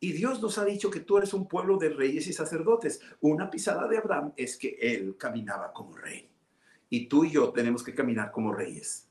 [0.00, 3.00] Y Dios nos ha dicho que tú eres un pueblo de reyes y sacerdotes.
[3.20, 6.26] Una pisada de Abraham es que él caminaba como rey.
[6.88, 9.06] Y tú y yo tenemos que caminar como reyes.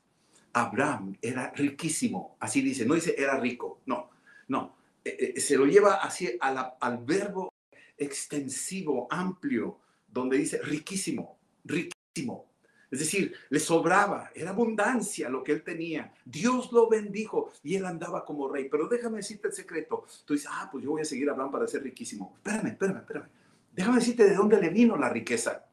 [0.52, 4.10] Abraham era riquísimo, así dice, no dice era rico, no,
[4.48, 7.52] no, eh, eh, se lo lleva así al verbo
[7.96, 12.49] extensivo, amplio, donde dice riquísimo, riquísimo.
[12.90, 16.12] Es decir, le sobraba, era abundancia lo que él tenía.
[16.24, 18.68] Dios lo bendijo y él andaba como rey.
[18.68, 20.04] Pero déjame decirte el secreto.
[20.24, 22.34] Tú dices, ah, pues yo voy a seguir hablando para ser riquísimo.
[22.36, 23.28] Espérame, espérame, espérame.
[23.72, 25.66] Déjame decirte de dónde le vino la riqueza.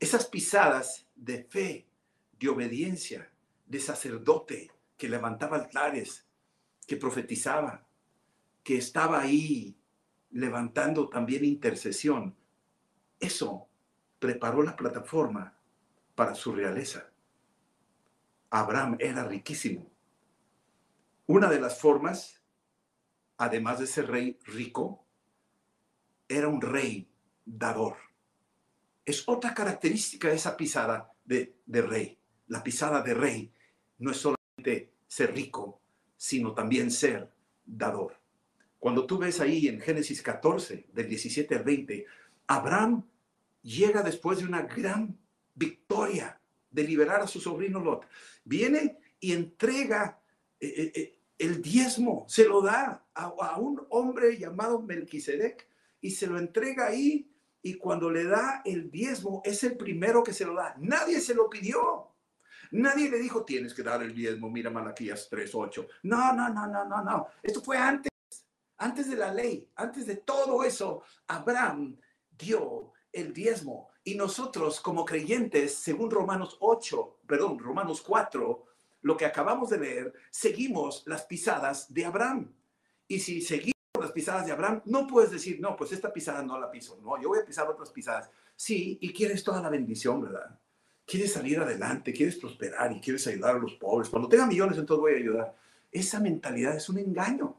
[0.00, 1.86] Esas pisadas de fe,
[2.38, 3.30] de obediencia,
[3.66, 6.24] de sacerdote que levantaba altares,
[6.86, 7.86] que profetizaba,
[8.62, 9.76] que estaba ahí
[10.30, 12.34] levantando también intercesión.
[13.20, 13.68] Eso
[14.18, 15.55] preparó la plataforma
[16.16, 17.12] para su realeza.
[18.50, 19.88] Abraham era riquísimo.
[21.26, 22.42] Una de las formas,
[23.36, 25.04] además de ser rey rico,
[26.26, 27.08] era un rey
[27.44, 27.96] dador.
[29.04, 32.18] Es otra característica de esa pisada de, de rey.
[32.48, 33.52] La pisada de rey
[33.98, 35.80] no es solamente ser rico,
[36.16, 37.30] sino también ser
[37.64, 38.18] dador.
[38.78, 42.06] Cuando tú ves ahí en Génesis 14, del 17 al 20,
[42.46, 43.06] Abraham
[43.62, 45.18] llega después de una gran
[45.56, 46.40] victoria
[46.70, 48.06] de liberar a su sobrino Lot.
[48.44, 50.20] Viene y entrega
[50.60, 55.68] eh, eh, eh, el diezmo, se lo da a, a, un hombre llamado Melquisedec
[56.00, 57.30] y se lo entrega ahí.
[57.62, 60.76] Y cuando le da el diezmo, es el primero que se lo da.
[60.78, 62.12] Nadie se lo pidió.
[62.70, 65.86] Nadie le dijo, tienes que dar el diezmo, mira Malaquías 3.8.
[66.04, 67.26] No, no, no, no, no, no.
[67.42, 68.10] Esto fue antes,
[68.78, 71.02] antes de la ley, antes de todo eso.
[71.26, 71.96] Abraham
[72.30, 73.88] dio el diezmo.
[74.06, 78.64] Y nosotros como creyentes, según Romanos 8, perdón, Romanos 4,
[79.02, 82.54] lo que acabamos de leer, seguimos las pisadas de Abraham.
[83.08, 86.58] Y si seguimos las pisadas de Abraham, no puedes decir, no, pues esta pisada no
[86.58, 86.98] la piso.
[87.02, 88.30] No, yo voy a pisar otras pisadas.
[88.54, 90.56] Sí, y quieres toda la bendición, ¿verdad?
[91.06, 94.10] quieres salir adelante, quieres prosperar y quieres ayudar a los pobres.
[94.10, 95.56] Cuando tenga millones, entonces voy a ayudar.
[95.92, 97.56] Esa mentalidad es un engaño.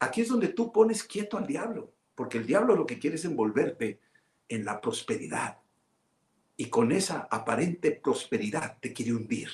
[0.00, 3.24] Aquí es donde tú pones quieto al diablo, porque el diablo lo que quiere es
[3.24, 4.00] envolverte
[4.48, 5.58] en la prosperidad.
[6.56, 9.50] Y con esa aparente prosperidad te quiere hundir,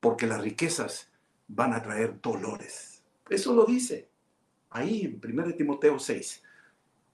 [0.00, 1.10] porque las riquezas
[1.48, 3.04] van a traer dolores.
[3.28, 4.10] Eso lo dice
[4.72, 6.42] ahí en 1 Timoteo 6.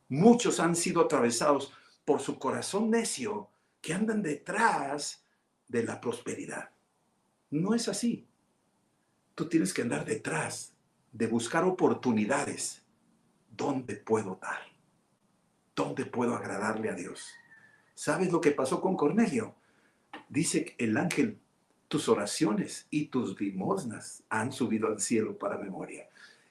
[0.08, 1.72] Muchos han sido atravesados
[2.04, 5.24] por su corazón necio que andan detrás
[5.66, 6.70] de la prosperidad.
[7.50, 8.26] No es así.
[9.34, 10.74] Tú tienes que andar detrás
[11.12, 12.82] de buscar oportunidades.
[13.50, 14.60] ¿Dónde puedo dar?
[15.74, 17.28] ¿Dónde puedo agradarle a Dios?
[17.98, 19.56] ¿Sabes lo que pasó con Cornelio?
[20.28, 21.40] Dice el ángel,
[21.88, 26.08] tus oraciones y tus limosnas han subido al cielo para memoria.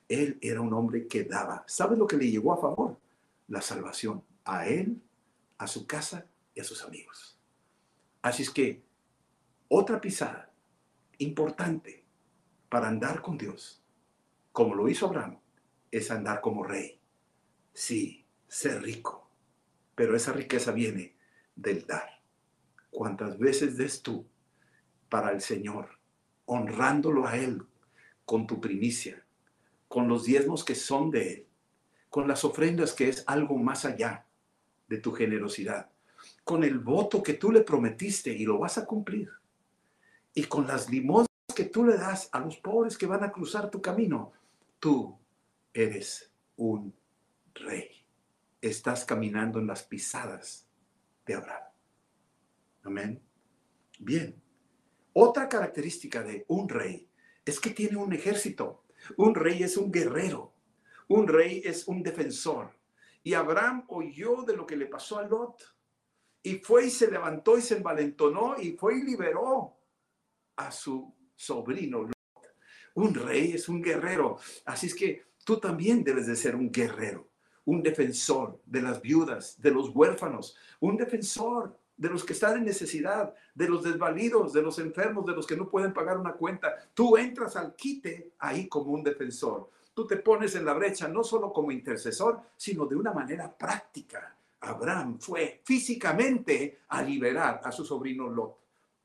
[0.10, 1.64] Él era un hombre que daba.
[1.66, 3.00] ¿Sabes lo que le llegó a favor?
[3.48, 5.02] La salvación a él,
[5.58, 6.26] a su casa
[6.60, 7.40] a sus amigos.
[8.22, 8.84] Así es que
[9.70, 10.52] otra pisada
[11.18, 12.04] importante
[12.68, 13.82] para andar con Dios,
[14.52, 15.40] como lo hizo Abraham,
[15.92, 17.00] es andar como rey.
[17.74, 19.30] Sí, ser rico,
[19.96, 21.16] pero esa riqueza viene
[21.58, 22.22] del dar.
[22.90, 24.26] ¿Cuántas veces des tú
[25.10, 25.90] para el Señor,
[26.46, 27.64] honrándolo a Él
[28.26, 29.26] con tu primicia,
[29.88, 31.48] con los diezmos que son de Él,
[32.10, 34.26] con las ofrendas que es algo más allá
[34.88, 35.90] de tu generosidad,
[36.44, 39.30] con el voto que tú le prometiste y lo vas a cumplir,
[40.34, 43.70] y con las limosnas que tú le das a los pobres que van a cruzar
[43.70, 44.34] tu camino,
[44.80, 45.18] tú
[45.74, 46.94] eres un
[47.54, 47.90] rey.
[48.62, 50.67] Estás caminando en las pisadas
[51.28, 51.64] de Abraham.
[52.84, 53.22] Amén.
[54.00, 54.42] Bien.
[55.14, 57.10] Otra característica de un rey
[57.46, 58.84] es que tiene un ejército.
[59.18, 60.54] Un rey es un guerrero.
[61.08, 62.78] Un rey es un defensor.
[63.24, 65.76] Y Abraham oyó de lo que le pasó a Lot.
[66.44, 69.78] Y fue y se levantó y se envalentonó y fue y liberó
[70.56, 72.14] a su sobrino Lot.
[72.96, 74.40] Un rey es un guerrero.
[74.66, 77.27] Así es que tú también debes de ser un guerrero,
[77.68, 82.64] un defensor de las viudas, de los huérfanos, un defensor de los que están en
[82.64, 86.74] necesidad, de los desvalidos, de los enfermos, de los que no pueden pagar una cuenta.
[86.94, 89.70] Tú entras al quite ahí como un defensor.
[89.94, 94.34] Tú te pones en la brecha no solo como intercesor, sino de una manera práctica.
[94.62, 98.60] Abraham fue físicamente a liberar a su sobrino Lot.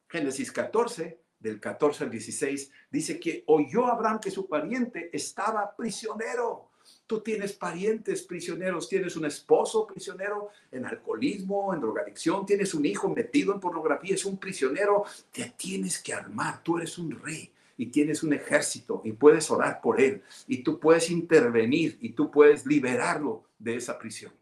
[0.09, 6.72] Génesis 14, del 14 al 16, dice que oyó Abraham que su pariente estaba prisionero.
[7.07, 13.09] Tú tienes parientes prisioneros, tienes un esposo prisionero en alcoholismo, en drogadicción, tienes un hijo
[13.09, 15.05] metido en pornografía, es un prisionero.
[15.31, 19.81] Te tienes que armar, tú eres un rey y tienes un ejército y puedes orar
[19.81, 24.33] por él y tú puedes intervenir y tú puedes liberarlo de esa prisión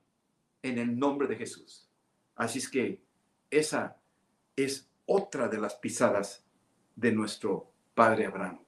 [0.62, 1.88] en el nombre de Jesús.
[2.37, 3.00] Así es que
[3.50, 3.96] esa
[4.57, 6.44] es otra de las pisadas
[6.96, 8.61] de nuestro Padre Abraham,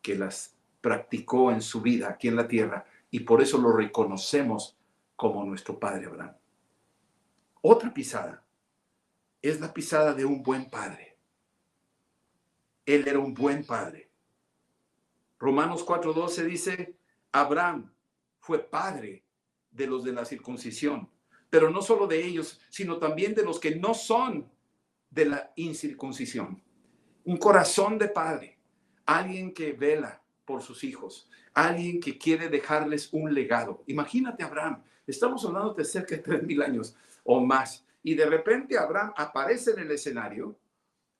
[0.00, 4.76] que las practicó en su vida aquí en la tierra y por eso lo reconocemos
[5.14, 6.34] como nuestro Padre Abraham.
[7.60, 8.44] Otra pisada
[9.40, 11.16] es la pisada de un buen padre.
[12.84, 14.10] Él era un buen padre.
[15.38, 16.96] Romanos 4:12 dice,
[17.30, 17.92] Abraham
[18.40, 19.22] fue padre
[19.70, 21.08] de los de la circuncisión,
[21.50, 24.50] pero no solo de ellos, sino también de los que no son
[25.10, 26.60] de la incircuncisión
[27.24, 28.58] un corazón de padre,
[29.06, 33.82] alguien que vela por sus hijos, alguien que quiere dejarles un legado.
[33.86, 38.78] Imagínate Abraham, estamos hablando de cerca de tres mil años o más, y de repente
[38.78, 40.56] Abraham aparece en el escenario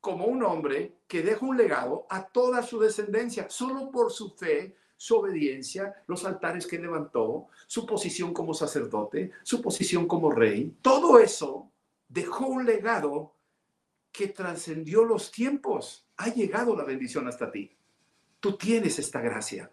[0.01, 4.75] como un hombre que deja un legado a toda su descendencia, solo por su fe,
[4.97, 11.19] su obediencia, los altares que levantó, su posición como sacerdote, su posición como rey, todo
[11.19, 11.71] eso
[12.09, 13.35] dejó un legado
[14.11, 16.07] que trascendió los tiempos.
[16.17, 17.75] Ha llegado la bendición hasta ti.
[18.41, 19.71] Tú tienes esta gracia.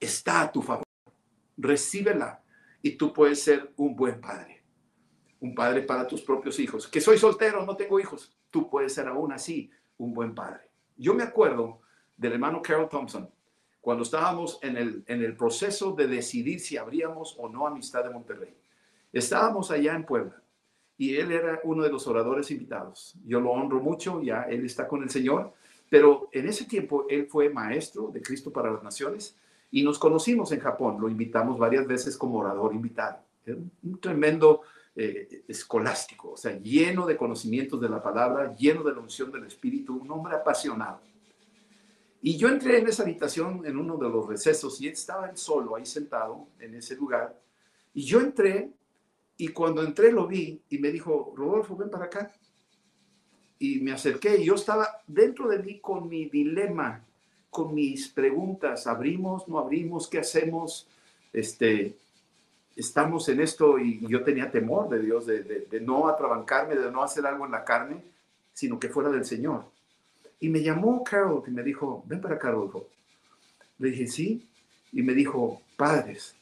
[0.00, 0.84] Está a tu favor.
[1.56, 2.42] Recíbela
[2.82, 4.62] y tú puedes ser un buen padre.
[5.40, 6.88] Un padre para tus propios hijos.
[6.88, 8.36] Que soy soltero, no tengo hijos.
[8.50, 10.70] Tú puedes ser aún así un buen padre.
[10.96, 11.80] Yo me acuerdo
[12.16, 13.30] del hermano Carol Thompson
[13.80, 18.10] cuando estábamos en el, en el proceso de decidir si abríamos o no Amistad de
[18.10, 18.54] Monterrey.
[19.12, 20.42] Estábamos allá en Puebla
[20.96, 23.14] y él era uno de los oradores invitados.
[23.26, 25.52] Yo lo honro mucho, ya él está con el Señor,
[25.90, 29.36] pero en ese tiempo él fue maestro de Cristo para las Naciones
[29.74, 33.18] y nos conocimos en Japón, lo invitamos varias veces como orador invitado.
[33.82, 34.60] un tremendo
[34.94, 39.46] eh, escolástico, o sea, lleno de conocimientos de la palabra, lleno de la unción del
[39.46, 41.00] Espíritu, un hombre apasionado.
[42.22, 45.36] Y yo entré en esa habitación en uno de los recesos y él estaba él
[45.36, 47.36] solo ahí sentado en ese lugar.
[47.94, 48.70] Y yo entré
[49.36, 52.32] y cuando entré lo vi y me dijo, Rodolfo, ven para acá.
[53.58, 57.04] Y me acerqué y yo estaba dentro de mí con mi dilema,
[57.54, 60.88] con mis preguntas, ¿abrimos, no abrimos, qué hacemos?
[61.32, 61.96] Este,
[62.74, 67.24] estamos en esto y yo tenía temor de Dios, de, no atrabancarme, de no hacer
[67.24, 68.02] algo en la carne,
[68.52, 69.70] sino que fuera del Señor.
[70.40, 72.88] Y me llamó Carol y me dijo, ven para acá, Rodolfo.
[73.78, 74.50] Le dije, sí.
[74.90, 76.34] Y me dijo, padres,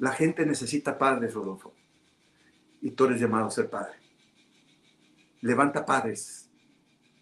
[0.00, 1.72] la gente necesita padres, Rodolfo.
[2.80, 3.94] Y tú eres llamado a ser padre.
[5.40, 6.50] Levanta padres.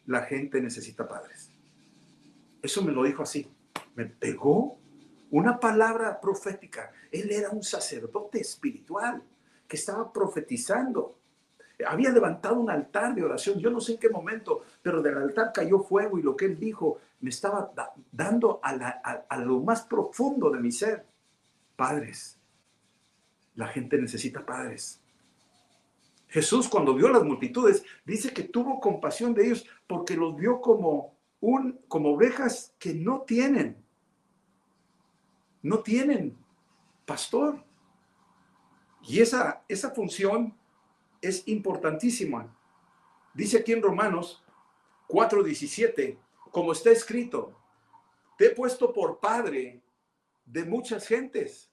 [0.07, 1.50] La gente necesita padres.
[2.63, 3.51] Eso me lo dijo así.
[3.95, 4.79] Me pegó
[5.31, 6.93] una palabra profética.
[7.11, 9.23] Él era un sacerdote espiritual
[9.67, 11.19] que estaba profetizando.
[11.87, 13.59] Había levantado un altar de oración.
[13.59, 16.59] Yo no sé en qué momento, pero del altar cayó fuego y lo que él
[16.59, 17.73] dijo me estaba
[18.13, 18.71] dando a,
[19.29, 21.07] a lo más profundo de mi ser.
[21.77, 22.39] Padres,
[23.55, 25.01] la gente necesita padres.
[26.29, 31.20] Jesús cuando vio las multitudes dice que tuvo compasión de ellos porque los vio como
[31.41, 33.81] un como ovejas que no tienen
[35.63, 36.37] no tienen
[37.05, 37.63] pastor.
[39.03, 40.57] Y esa, esa función
[41.21, 42.57] es importantísima.
[43.35, 44.43] Dice aquí en Romanos
[45.09, 46.19] 4:17,
[46.51, 47.57] como está escrito,
[48.37, 49.83] te he puesto por padre
[50.45, 51.71] de muchas gentes.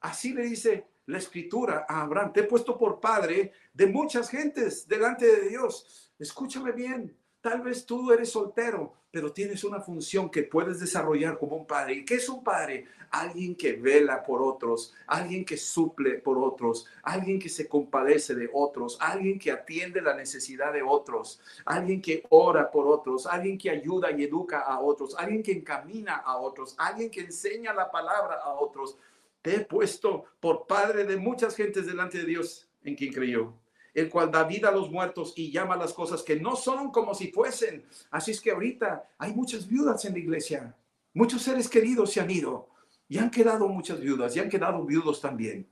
[0.00, 4.86] Así le dice la escritura a Abraham, te he puesto por padre de muchas gentes
[4.86, 6.12] delante de Dios.
[6.18, 11.56] Escúchame bien, Tal vez tú eres soltero, pero tienes una función que puedes desarrollar como
[11.56, 11.94] un padre.
[11.94, 12.86] ¿Y qué es un padre?
[13.10, 18.48] Alguien que vela por otros, alguien que suple por otros, alguien que se compadece de
[18.52, 23.70] otros, alguien que atiende la necesidad de otros, alguien que ora por otros, alguien que
[23.70, 28.36] ayuda y educa a otros, alguien que encamina a otros, alguien que enseña la palabra
[28.36, 28.96] a otros.
[29.42, 33.52] Te he puesto por padre de muchas gentes delante de Dios en quien creyó
[33.94, 37.14] el cual da vida a los muertos y llama las cosas que no son como
[37.14, 37.84] si fuesen.
[38.10, 40.74] Así es que ahorita hay muchas viudas en la iglesia.
[41.14, 42.68] Muchos seres queridos se han ido
[43.08, 45.68] y han quedado muchas viudas y han quedado viudos también.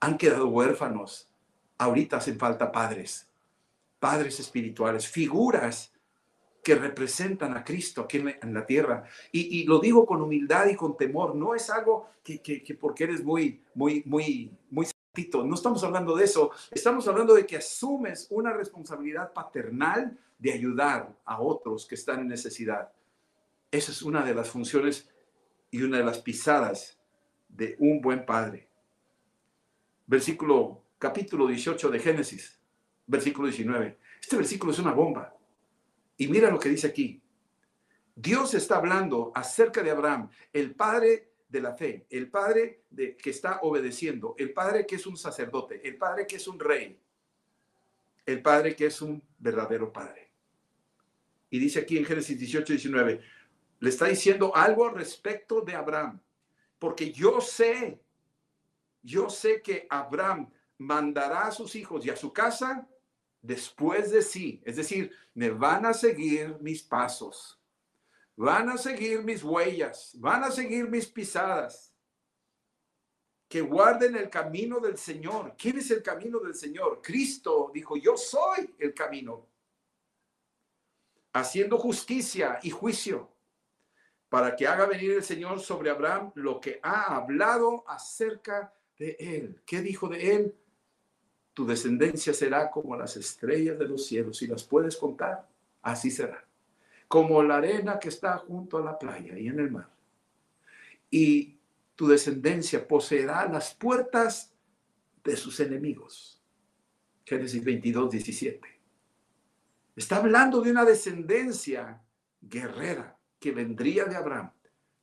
[0.00, 1.28] Han quedado huérfanos.
[1.78, 3.26] Ahorita hacen falta padres,
[3.98, 5.92] padres espirituales, figuras
[6.62, 9.04] que representan a Cristo aquí en la, tierra.
[9.32, 11.34] Y, lo digo con humildad y con temor.
[11.34, 16.16] No es algo que, que, que porque eres muy, muy, muy, muy no estamos hablando
[16.16, 21.96] de eso, estamos hablando de que asumes una responsabilidad paternal de ayudar a otros que
[21.96, 22.90] están en necesidad.
[23.70, 25.10] Esa es una de las funciones
[25.70, 26.98] y una de las pisadas
[27.46, 28.70] de un buen padre.
[30.06, 32.58] Versículo, capítulo 18 de Génesis,
[33.06, 33.98] versículo 19.
[34.18, 35.36] Este versículo es una bomba.
[36.16, 37.22] Y mira lo que dice aquí.
[38.14, 43.60] Dios está hablando acerca de Abraham, el padre de la fe, el padre que está
[43.60, 46.98] obedeciendo, el padre que es un sacerdote, el padre que es un rey,
[48.24, 50.32] el padre que es un verdadero padre.
[51.50, 53.20] Y dice aquí en Génesis 18, 19,
[53.80, 56.18] le está diciendo algo respecto de Abraham,
[56.78, 58.00] porque yo sé,
[59.02, 62.88] yo sé que Abraham mandará a sus hijos y a su casa
[63.42, 67.61] después de sí, es decir, me van a seguir mis pasos
[68.36, 71.92] van a seguir mis huellas, van a seguir mis pisadas.
[73.48, 75.54] Que guarden el camino del Señor.
[75.58, 77.02] ¿Quién es el camino del Señor?
[77.02, 79.46] Cristo dijo, yo soy el camino.
[81.34, 83.30] Haciendo justicia y juicio
[84.30, 89.60] para que haga venir el Señor sobre Abraham lo que ha hablado acerca de él.
[89.66, 90.56] ¿Qué dijo de él?
[91.52, 94.38] Tu descendencia será como las estrellas de los cielos.
[94.38, 95.46] Si las puedes contar,
[95.82, 96.42] así será
[97.12, 99.90] como la arena que está junto a la playa y en el mar.
[101.10, 101.58] Y
[101.94, 104.54] tu descendencia poseerá las puertas
[105.22, 106.40] de sus enemigos.
[107.26, 108.66] Génesis 22, 17.
[109.94, 112.00] Está hablando de una descendencia
[112.40, 114.50] guerrera que vendría de Abraham,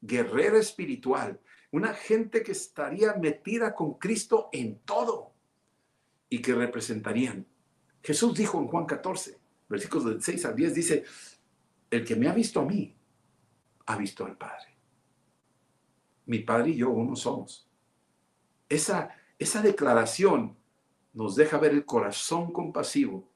[0.02, 1.40] guerrera espiritual,
[1.70, 5.36] una gente que estaría metida con Cristo en todo
[6.28, 7.46] y que representarían.
[8.02, 9.38] Jesús dijo en Juan 14,
[9.70, 11.06] versículos del 6 al 10, dice,
[11.90, 12.96] el que me ha visto a mí,
[13.86, 14.78] ha visto al Padre.
[16.26, 17.68] Mi Padre y yo uno somos.
[18.68, 19.10] Esa,
[19.40, 20.56] esa declaración
[21.14, 23.28] nos deja ver el corazón compasivo,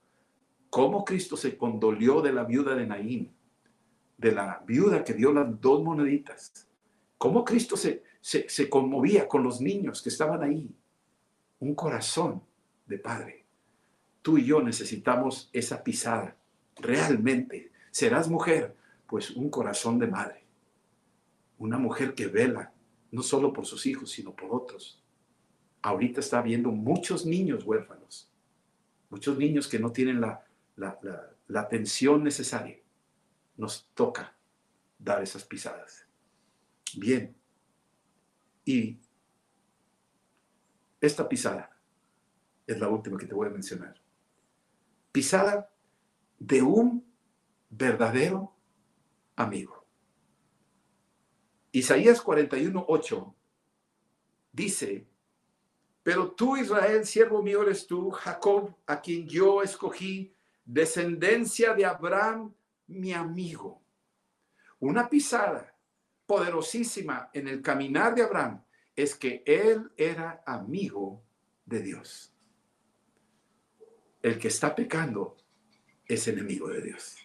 [0.69, 3.35] cómo Cristo se condolió de la viuda de Naín,
[4.17, 6.67] de la viuda que dio las dos moneditas,
[7.17, 10.69] cómo Cristo se, se, se conmovía con los niños que estaban ahí.
[11.59, 12.43] Un corazón
[12.85, 13.45] de Padre.
[14.21, 16.37] Tú y yo necesitamos esa pisada,
[16.75, 18.75] realmente serás mujer,
[19.05, 20.43] pues un corazón de madre,
[21.59, 22.73] una mujer que vela,
[23.11, 24.99] no solo por sus hijos, sino por otros.
[25.83, 28.31] Ahorita está viendo muchos niños huérfanos,
[29.11, 30.43] muchos niños que no tienen la,
[30.75, 32.79] la atención necesaria.
[33.57, 34.35] Nos toca
[34.97, 36.07] dar esas pisadas.
[36.95, 37.35] Bien.
[38.65, 38.97] Y
[40.99, 41.77] esta pisada
[42.65, 44.01] es la última que te voy a mencionar.
[45.11, 45.69] Pisada
[46.39, 47.12] de un
[47.78, 48.55] verdadero
[49.36, 49.86] amigo.
[51.71, 53.36] Isaías 41, 8
[54.51, 55.07] dice,
[56.03, 62.53] pero tú Israel, siervo mío eres tú, Jacob, a quien yo escogí, descendencia de Abraham,
[62.88, 63.82] mi amigo.
[64.80, 65.76] Una pisada
[66.28, 68.63] poderosísima en el caminar de Abraham
[68.95, 71.24] es que él era amigo
[71.65, 72.36] de Dios.
[74.21, 75.38] El que está pecando
[76.05, 77.22] es enemigo de Dios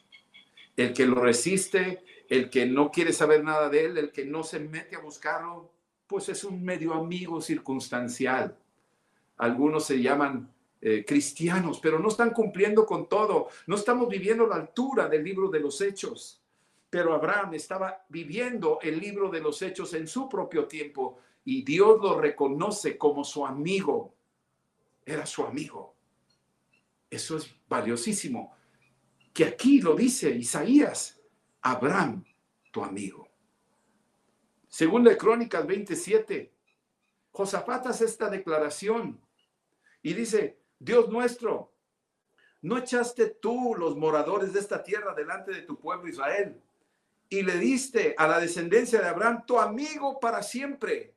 [0.78, 4.44] el que lo resiste, el que no quiere saber nada de él, el que no
[4.44, 5.72] se mete a buscarlo,
[6.06, 8.56] pues es un medio amigo circunstancial.
[9.38, 10.48] Algunos se llaman
[10.80, 13.48] eh, cristianos, pero no están cumpliendo con todo.
[13.66, 16.40] No estamos viviendo la altura del libro de los hechos.
[16.90, 22.00] pero Abraham estaba viviendo el libro de los hechos en su propio tiempo y Dios
[22.00, 24.14] lo reconoce como su amigo.
[25.04, 25.94] Era su amigo.
[27.10, 28.57] Eso es valiosísimo.
[29.38, 31.16] Que aquí lo dice Isaías,
[31.62, 32.24] Abraham,
[32.72, 33.28] tu amigo.
[34.66, 36.52] Según de Crónicas 27,
[37.30, 39.20] Josafat hace esta declaración
[40.02, 41.72] y dice, Dios nuestro,
[42.62, 46.60] ¿no echaste tú los moradores de esta tierra delante de tu pueblo Israel?
[47.28, 51.14] Y le diste a la descendencia de Abraham tu amigo para siempre.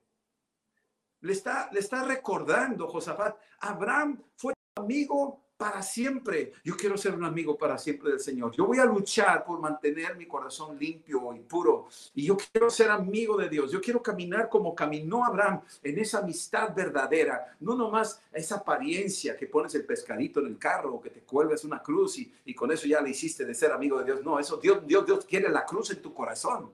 [1.21, 6.53] Le está, le está recordando Josafat, Abraham fue tu amigo para siempre.
[6.63, 8.51] Yo quiero ser un amigo para siempre del Señor.
[8.51, 11.87] Yo voy a luchar por mantener mi corazón limpio y puro.
[12.15, 13.71] Y yo quiero ser amigo de Dios.
[13.71, 17.55] Yo quiero caminar como caminó Abraham en esa amistad verdadera.
[17.59, 21.63] No nomás esa apariencia que pones el pescadito en el carro o que te cuelgas
[21.63, 24.23] una cruz y, y con eso ya le hiciste de ser amigo de Dios.
[24.23, 26.73] No, eso Dios, Dios, Dios quiere la cruz en tu corazón.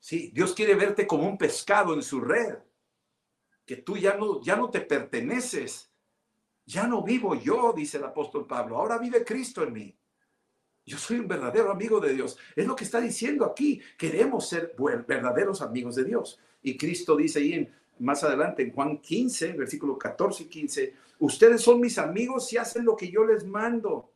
[0.00, 2.58] Sí, Dios quiere verte como un pescado en su red.
[3.64, 5.91] Que tú ya no, ya no te perteneces
[6.64, 9.96] ya no vivo yo, dice el apóstol Pablo, ahora vive Cristo en mí.
[10.84, 12.36] Yo soy un verdadero amigo de Dios.
[12.56, 13.80] Es lo que está diciendo aquí.
[13.96, 14.74] Queremos ser
[15.06, 16.40] verdaderos amigos de Dios.
[16.60, 21.60] Y Cristo dice ahí en, más adelante en Juan 15, versículo 14 y 15, ustedes
[21.60, 24.12] son mis amigos si hacen lo que yo les mando.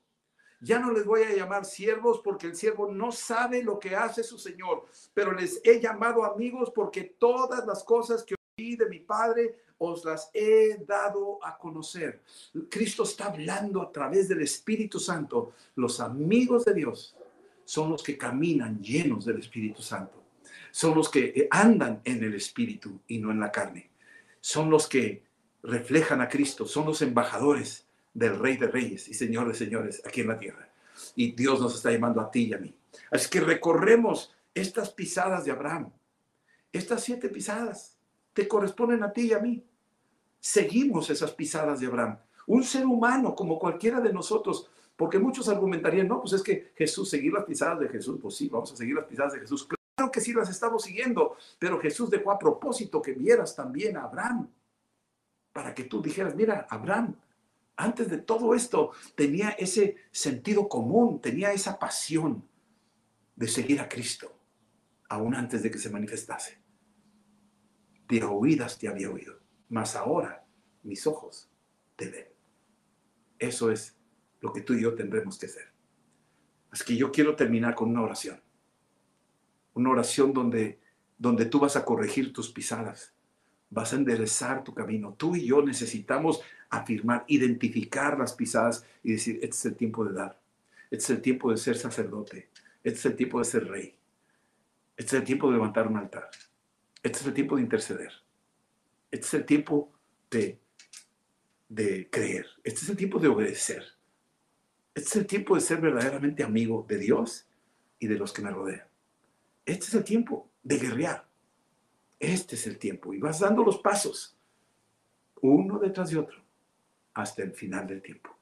[0.61, 4.25] Ya no les voy a llamar siervos porque el siervo no sabe lo que hace
[4.25, 8.35] su Señor, pero les he llamado amigos porque todas las cosas que
[8.75, 12.23] de mi Padre os las he dado a conocer.
[12.71, 15.53] Cristo está hablando a través del Espíritu Santo.
[15.77, 17.14] Los amigos de Dios
[17.64, 20.23] son los que caminan llenos del Espíritu Santo.
[20.71, 23.91] Son los que andan en el Espíritu y no en la carne.
[24.41, 25.23] Son los que
[25.62, 26.67] reflejan a Cristo.
[26.67, 30.69] Son los embajadores del Rey de Reyes y Señor de Señores aquí en la tierra.
[31.14, 32.75] Y Dios nos está llamando a ti y a mí.
[33.11, 35.93] Así que recorremos estas pisadas de Abraham.
[36.73, 37.96] Estas siete pisadas
[38.37, 39.64] te corresponden a ti y a mí.
[40.39, 42.18] Seguimos esas pisadas de Abraham.
[42.47, 47.09] Un ser humano como cualquiera de nosotros, porque muchos argumentarían, no, pues es que Jesús,
[47.09, 49.66] seguir las pisadas de Jesús, pues sí, vamos a seguir las pisadas de Jesús.
[49.66, 54.03] Claro que sí las estamos siguiendo, pero Jesús dejó a propósito que vieras también a
[54.03, 54.51] Abraham,
[55.55, 57.16] para que tú dijeras, mira, Abraham,
[57.74, 62.47] antes de todo esto, tenía ese sentido común, tenía esa pasión
[63.34, 64.30] de seguir a Cristo,
[65.09, 66.66] aún antes de que se manifestase
[68.09, 70.45] de oídas te había oído, mas ahora
[70.83, 71.51] mis ojos
[71.97, 72.27] te ven.
[73.39, 73.97] Eso es
[74.41, 75.69] lo que tú y yo tendremos que hacer.
[76.71, 78.41] Así que yo quiero terminar con una oración.
[79.75, 80.81] Una oración donde,
[81.19, 83.15] donde tú vas a corregir tus pisadas,
[83.71, 85.15] vas a enderezar tu camino.
[85.15, 86.41] Tú y yo necesitamos
[86.71, 90.41] afirmar, identificar las pisadas y decir, este es el tiempo de dar.
[90.91, 92.51] Este es el tiempo de ser sacerdote.
[92.83, 93.97] Este es el tiempo de ser rey.
[94.97, 96.31] Este es el tiempo de levantar un altar.
[97.07, 98.11] Este es el tiempo de interceder.
[99.13, 99.93] Este es el tiempo
[100.29, 100.59] de,
[101.69, 102.47] de creer.
[102.65, 103.85] Este es el tiempo de obedecer.
[104.93, 107.47] Este es el tiempo de ser verdaderamente amigo de Dios
[108.01, 108.89] y de los que me rodean.
[109.65, 111.29] Este es el tiempo de guerrear.
[112.19, 113.15] Este es el tiempo.
[113.15, 114.37] Y vas dando los pasos,
[115.43, 116.43] uno detrás de otro,
[117.15, 118.37] hasta el final del tiempo.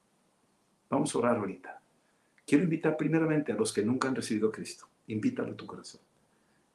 [0.89, 1.83] Vamos a orar ahorita.
[2.47, 4.89] Quiero invitar primeramente a los que nunca han recibido a Cristo.
[5.05, 6.01] Invítalo a tu corazón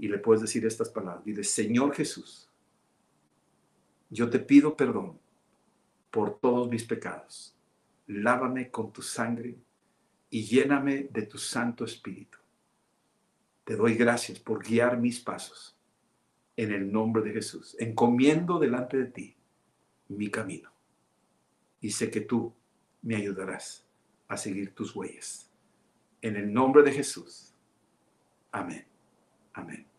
[0.01, 1.23] y le puedes decir estas palabras.
[1.27, 2.49] Dile, Señor Jesús,
[4.09, 5.21] yo te pido perdón
[6.11, 7.55] por todos mis pecados.
[8.07, 9.59] Lávame con tu sangre
[10.31, 12.39] y lléname de tu Santo Espíritu.
[13.65, 15.77] Te doy gracias por guiar mis pasos
[16.57, 17.77] en el nombre de Jesús.
[17.79, 19.37] Encomiendo delante de ti
[20.09, 20.71] mi camino
[21.79, 22.55] y sé que tú
[23.03, 23.87] me ayudarás
[24.29, 25.51] a seguir tus huellas.
[26.23, 27.55] En el nombre de Jesús.
[28.51, 28.87] Amén.
[29.53, 29.90] Amén.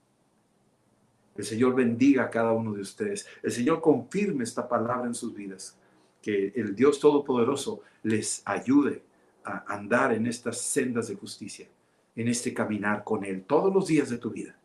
[1.42, 3.26] El Señor bendiga a cada uno de ustedes.
[3.42, 5.76] El Señor confirme esta palabra en sus vidas.
[6.22, 9.02] Que el Dios Todopoderoso les ayude
[9.44, 11.68] a andar en estas sendas de justicia,
[12.16, 14.56] en este caminar con Él todos los días de tu vida.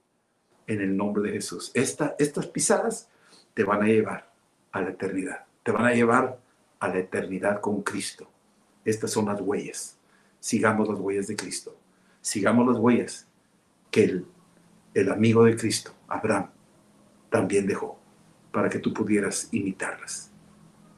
[0.67, 1.73] En el nombre de Jesús.
[1.73, 3.09] estas pisadas
[3.55, 4.31] te van a llevar
[4.71, 5.47] a la eternidad.
[5.63, 6.39] Te van a llevar
[6.79, 8.29] a la eternidad con Cristo.
[8.85, 9.97] Estas son las huellas.
[10.41, 11.75] Sigamos las huellas de Cristo.
[12.21, 13.27] Sigamos las huellas
[13.91, 14.27] que el,
[14.93, 16.51] el amigo de Cristo, Abraham,
[17.31, 17.99] también dejó
[18.53, 20.33] para que tú pudieras imitarlas.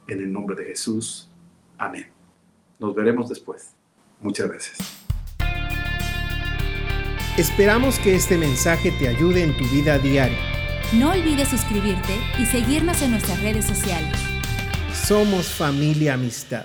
[0.07, 1.31] En el nombre de Jesús.
[1.77, 2.07] Amén.
[2.79, 3.75] Nos veremos después.
[4.21, 4.79] Muchas gracias.
[7.37, 10.39] Esperamos que este mensaje te ayude en tu vida diaria.
[10.93, 14.19] No olvides suscribirte y seguirnos en nuestras redes sociales.
[14.93, 16.65] Somos familia amistad.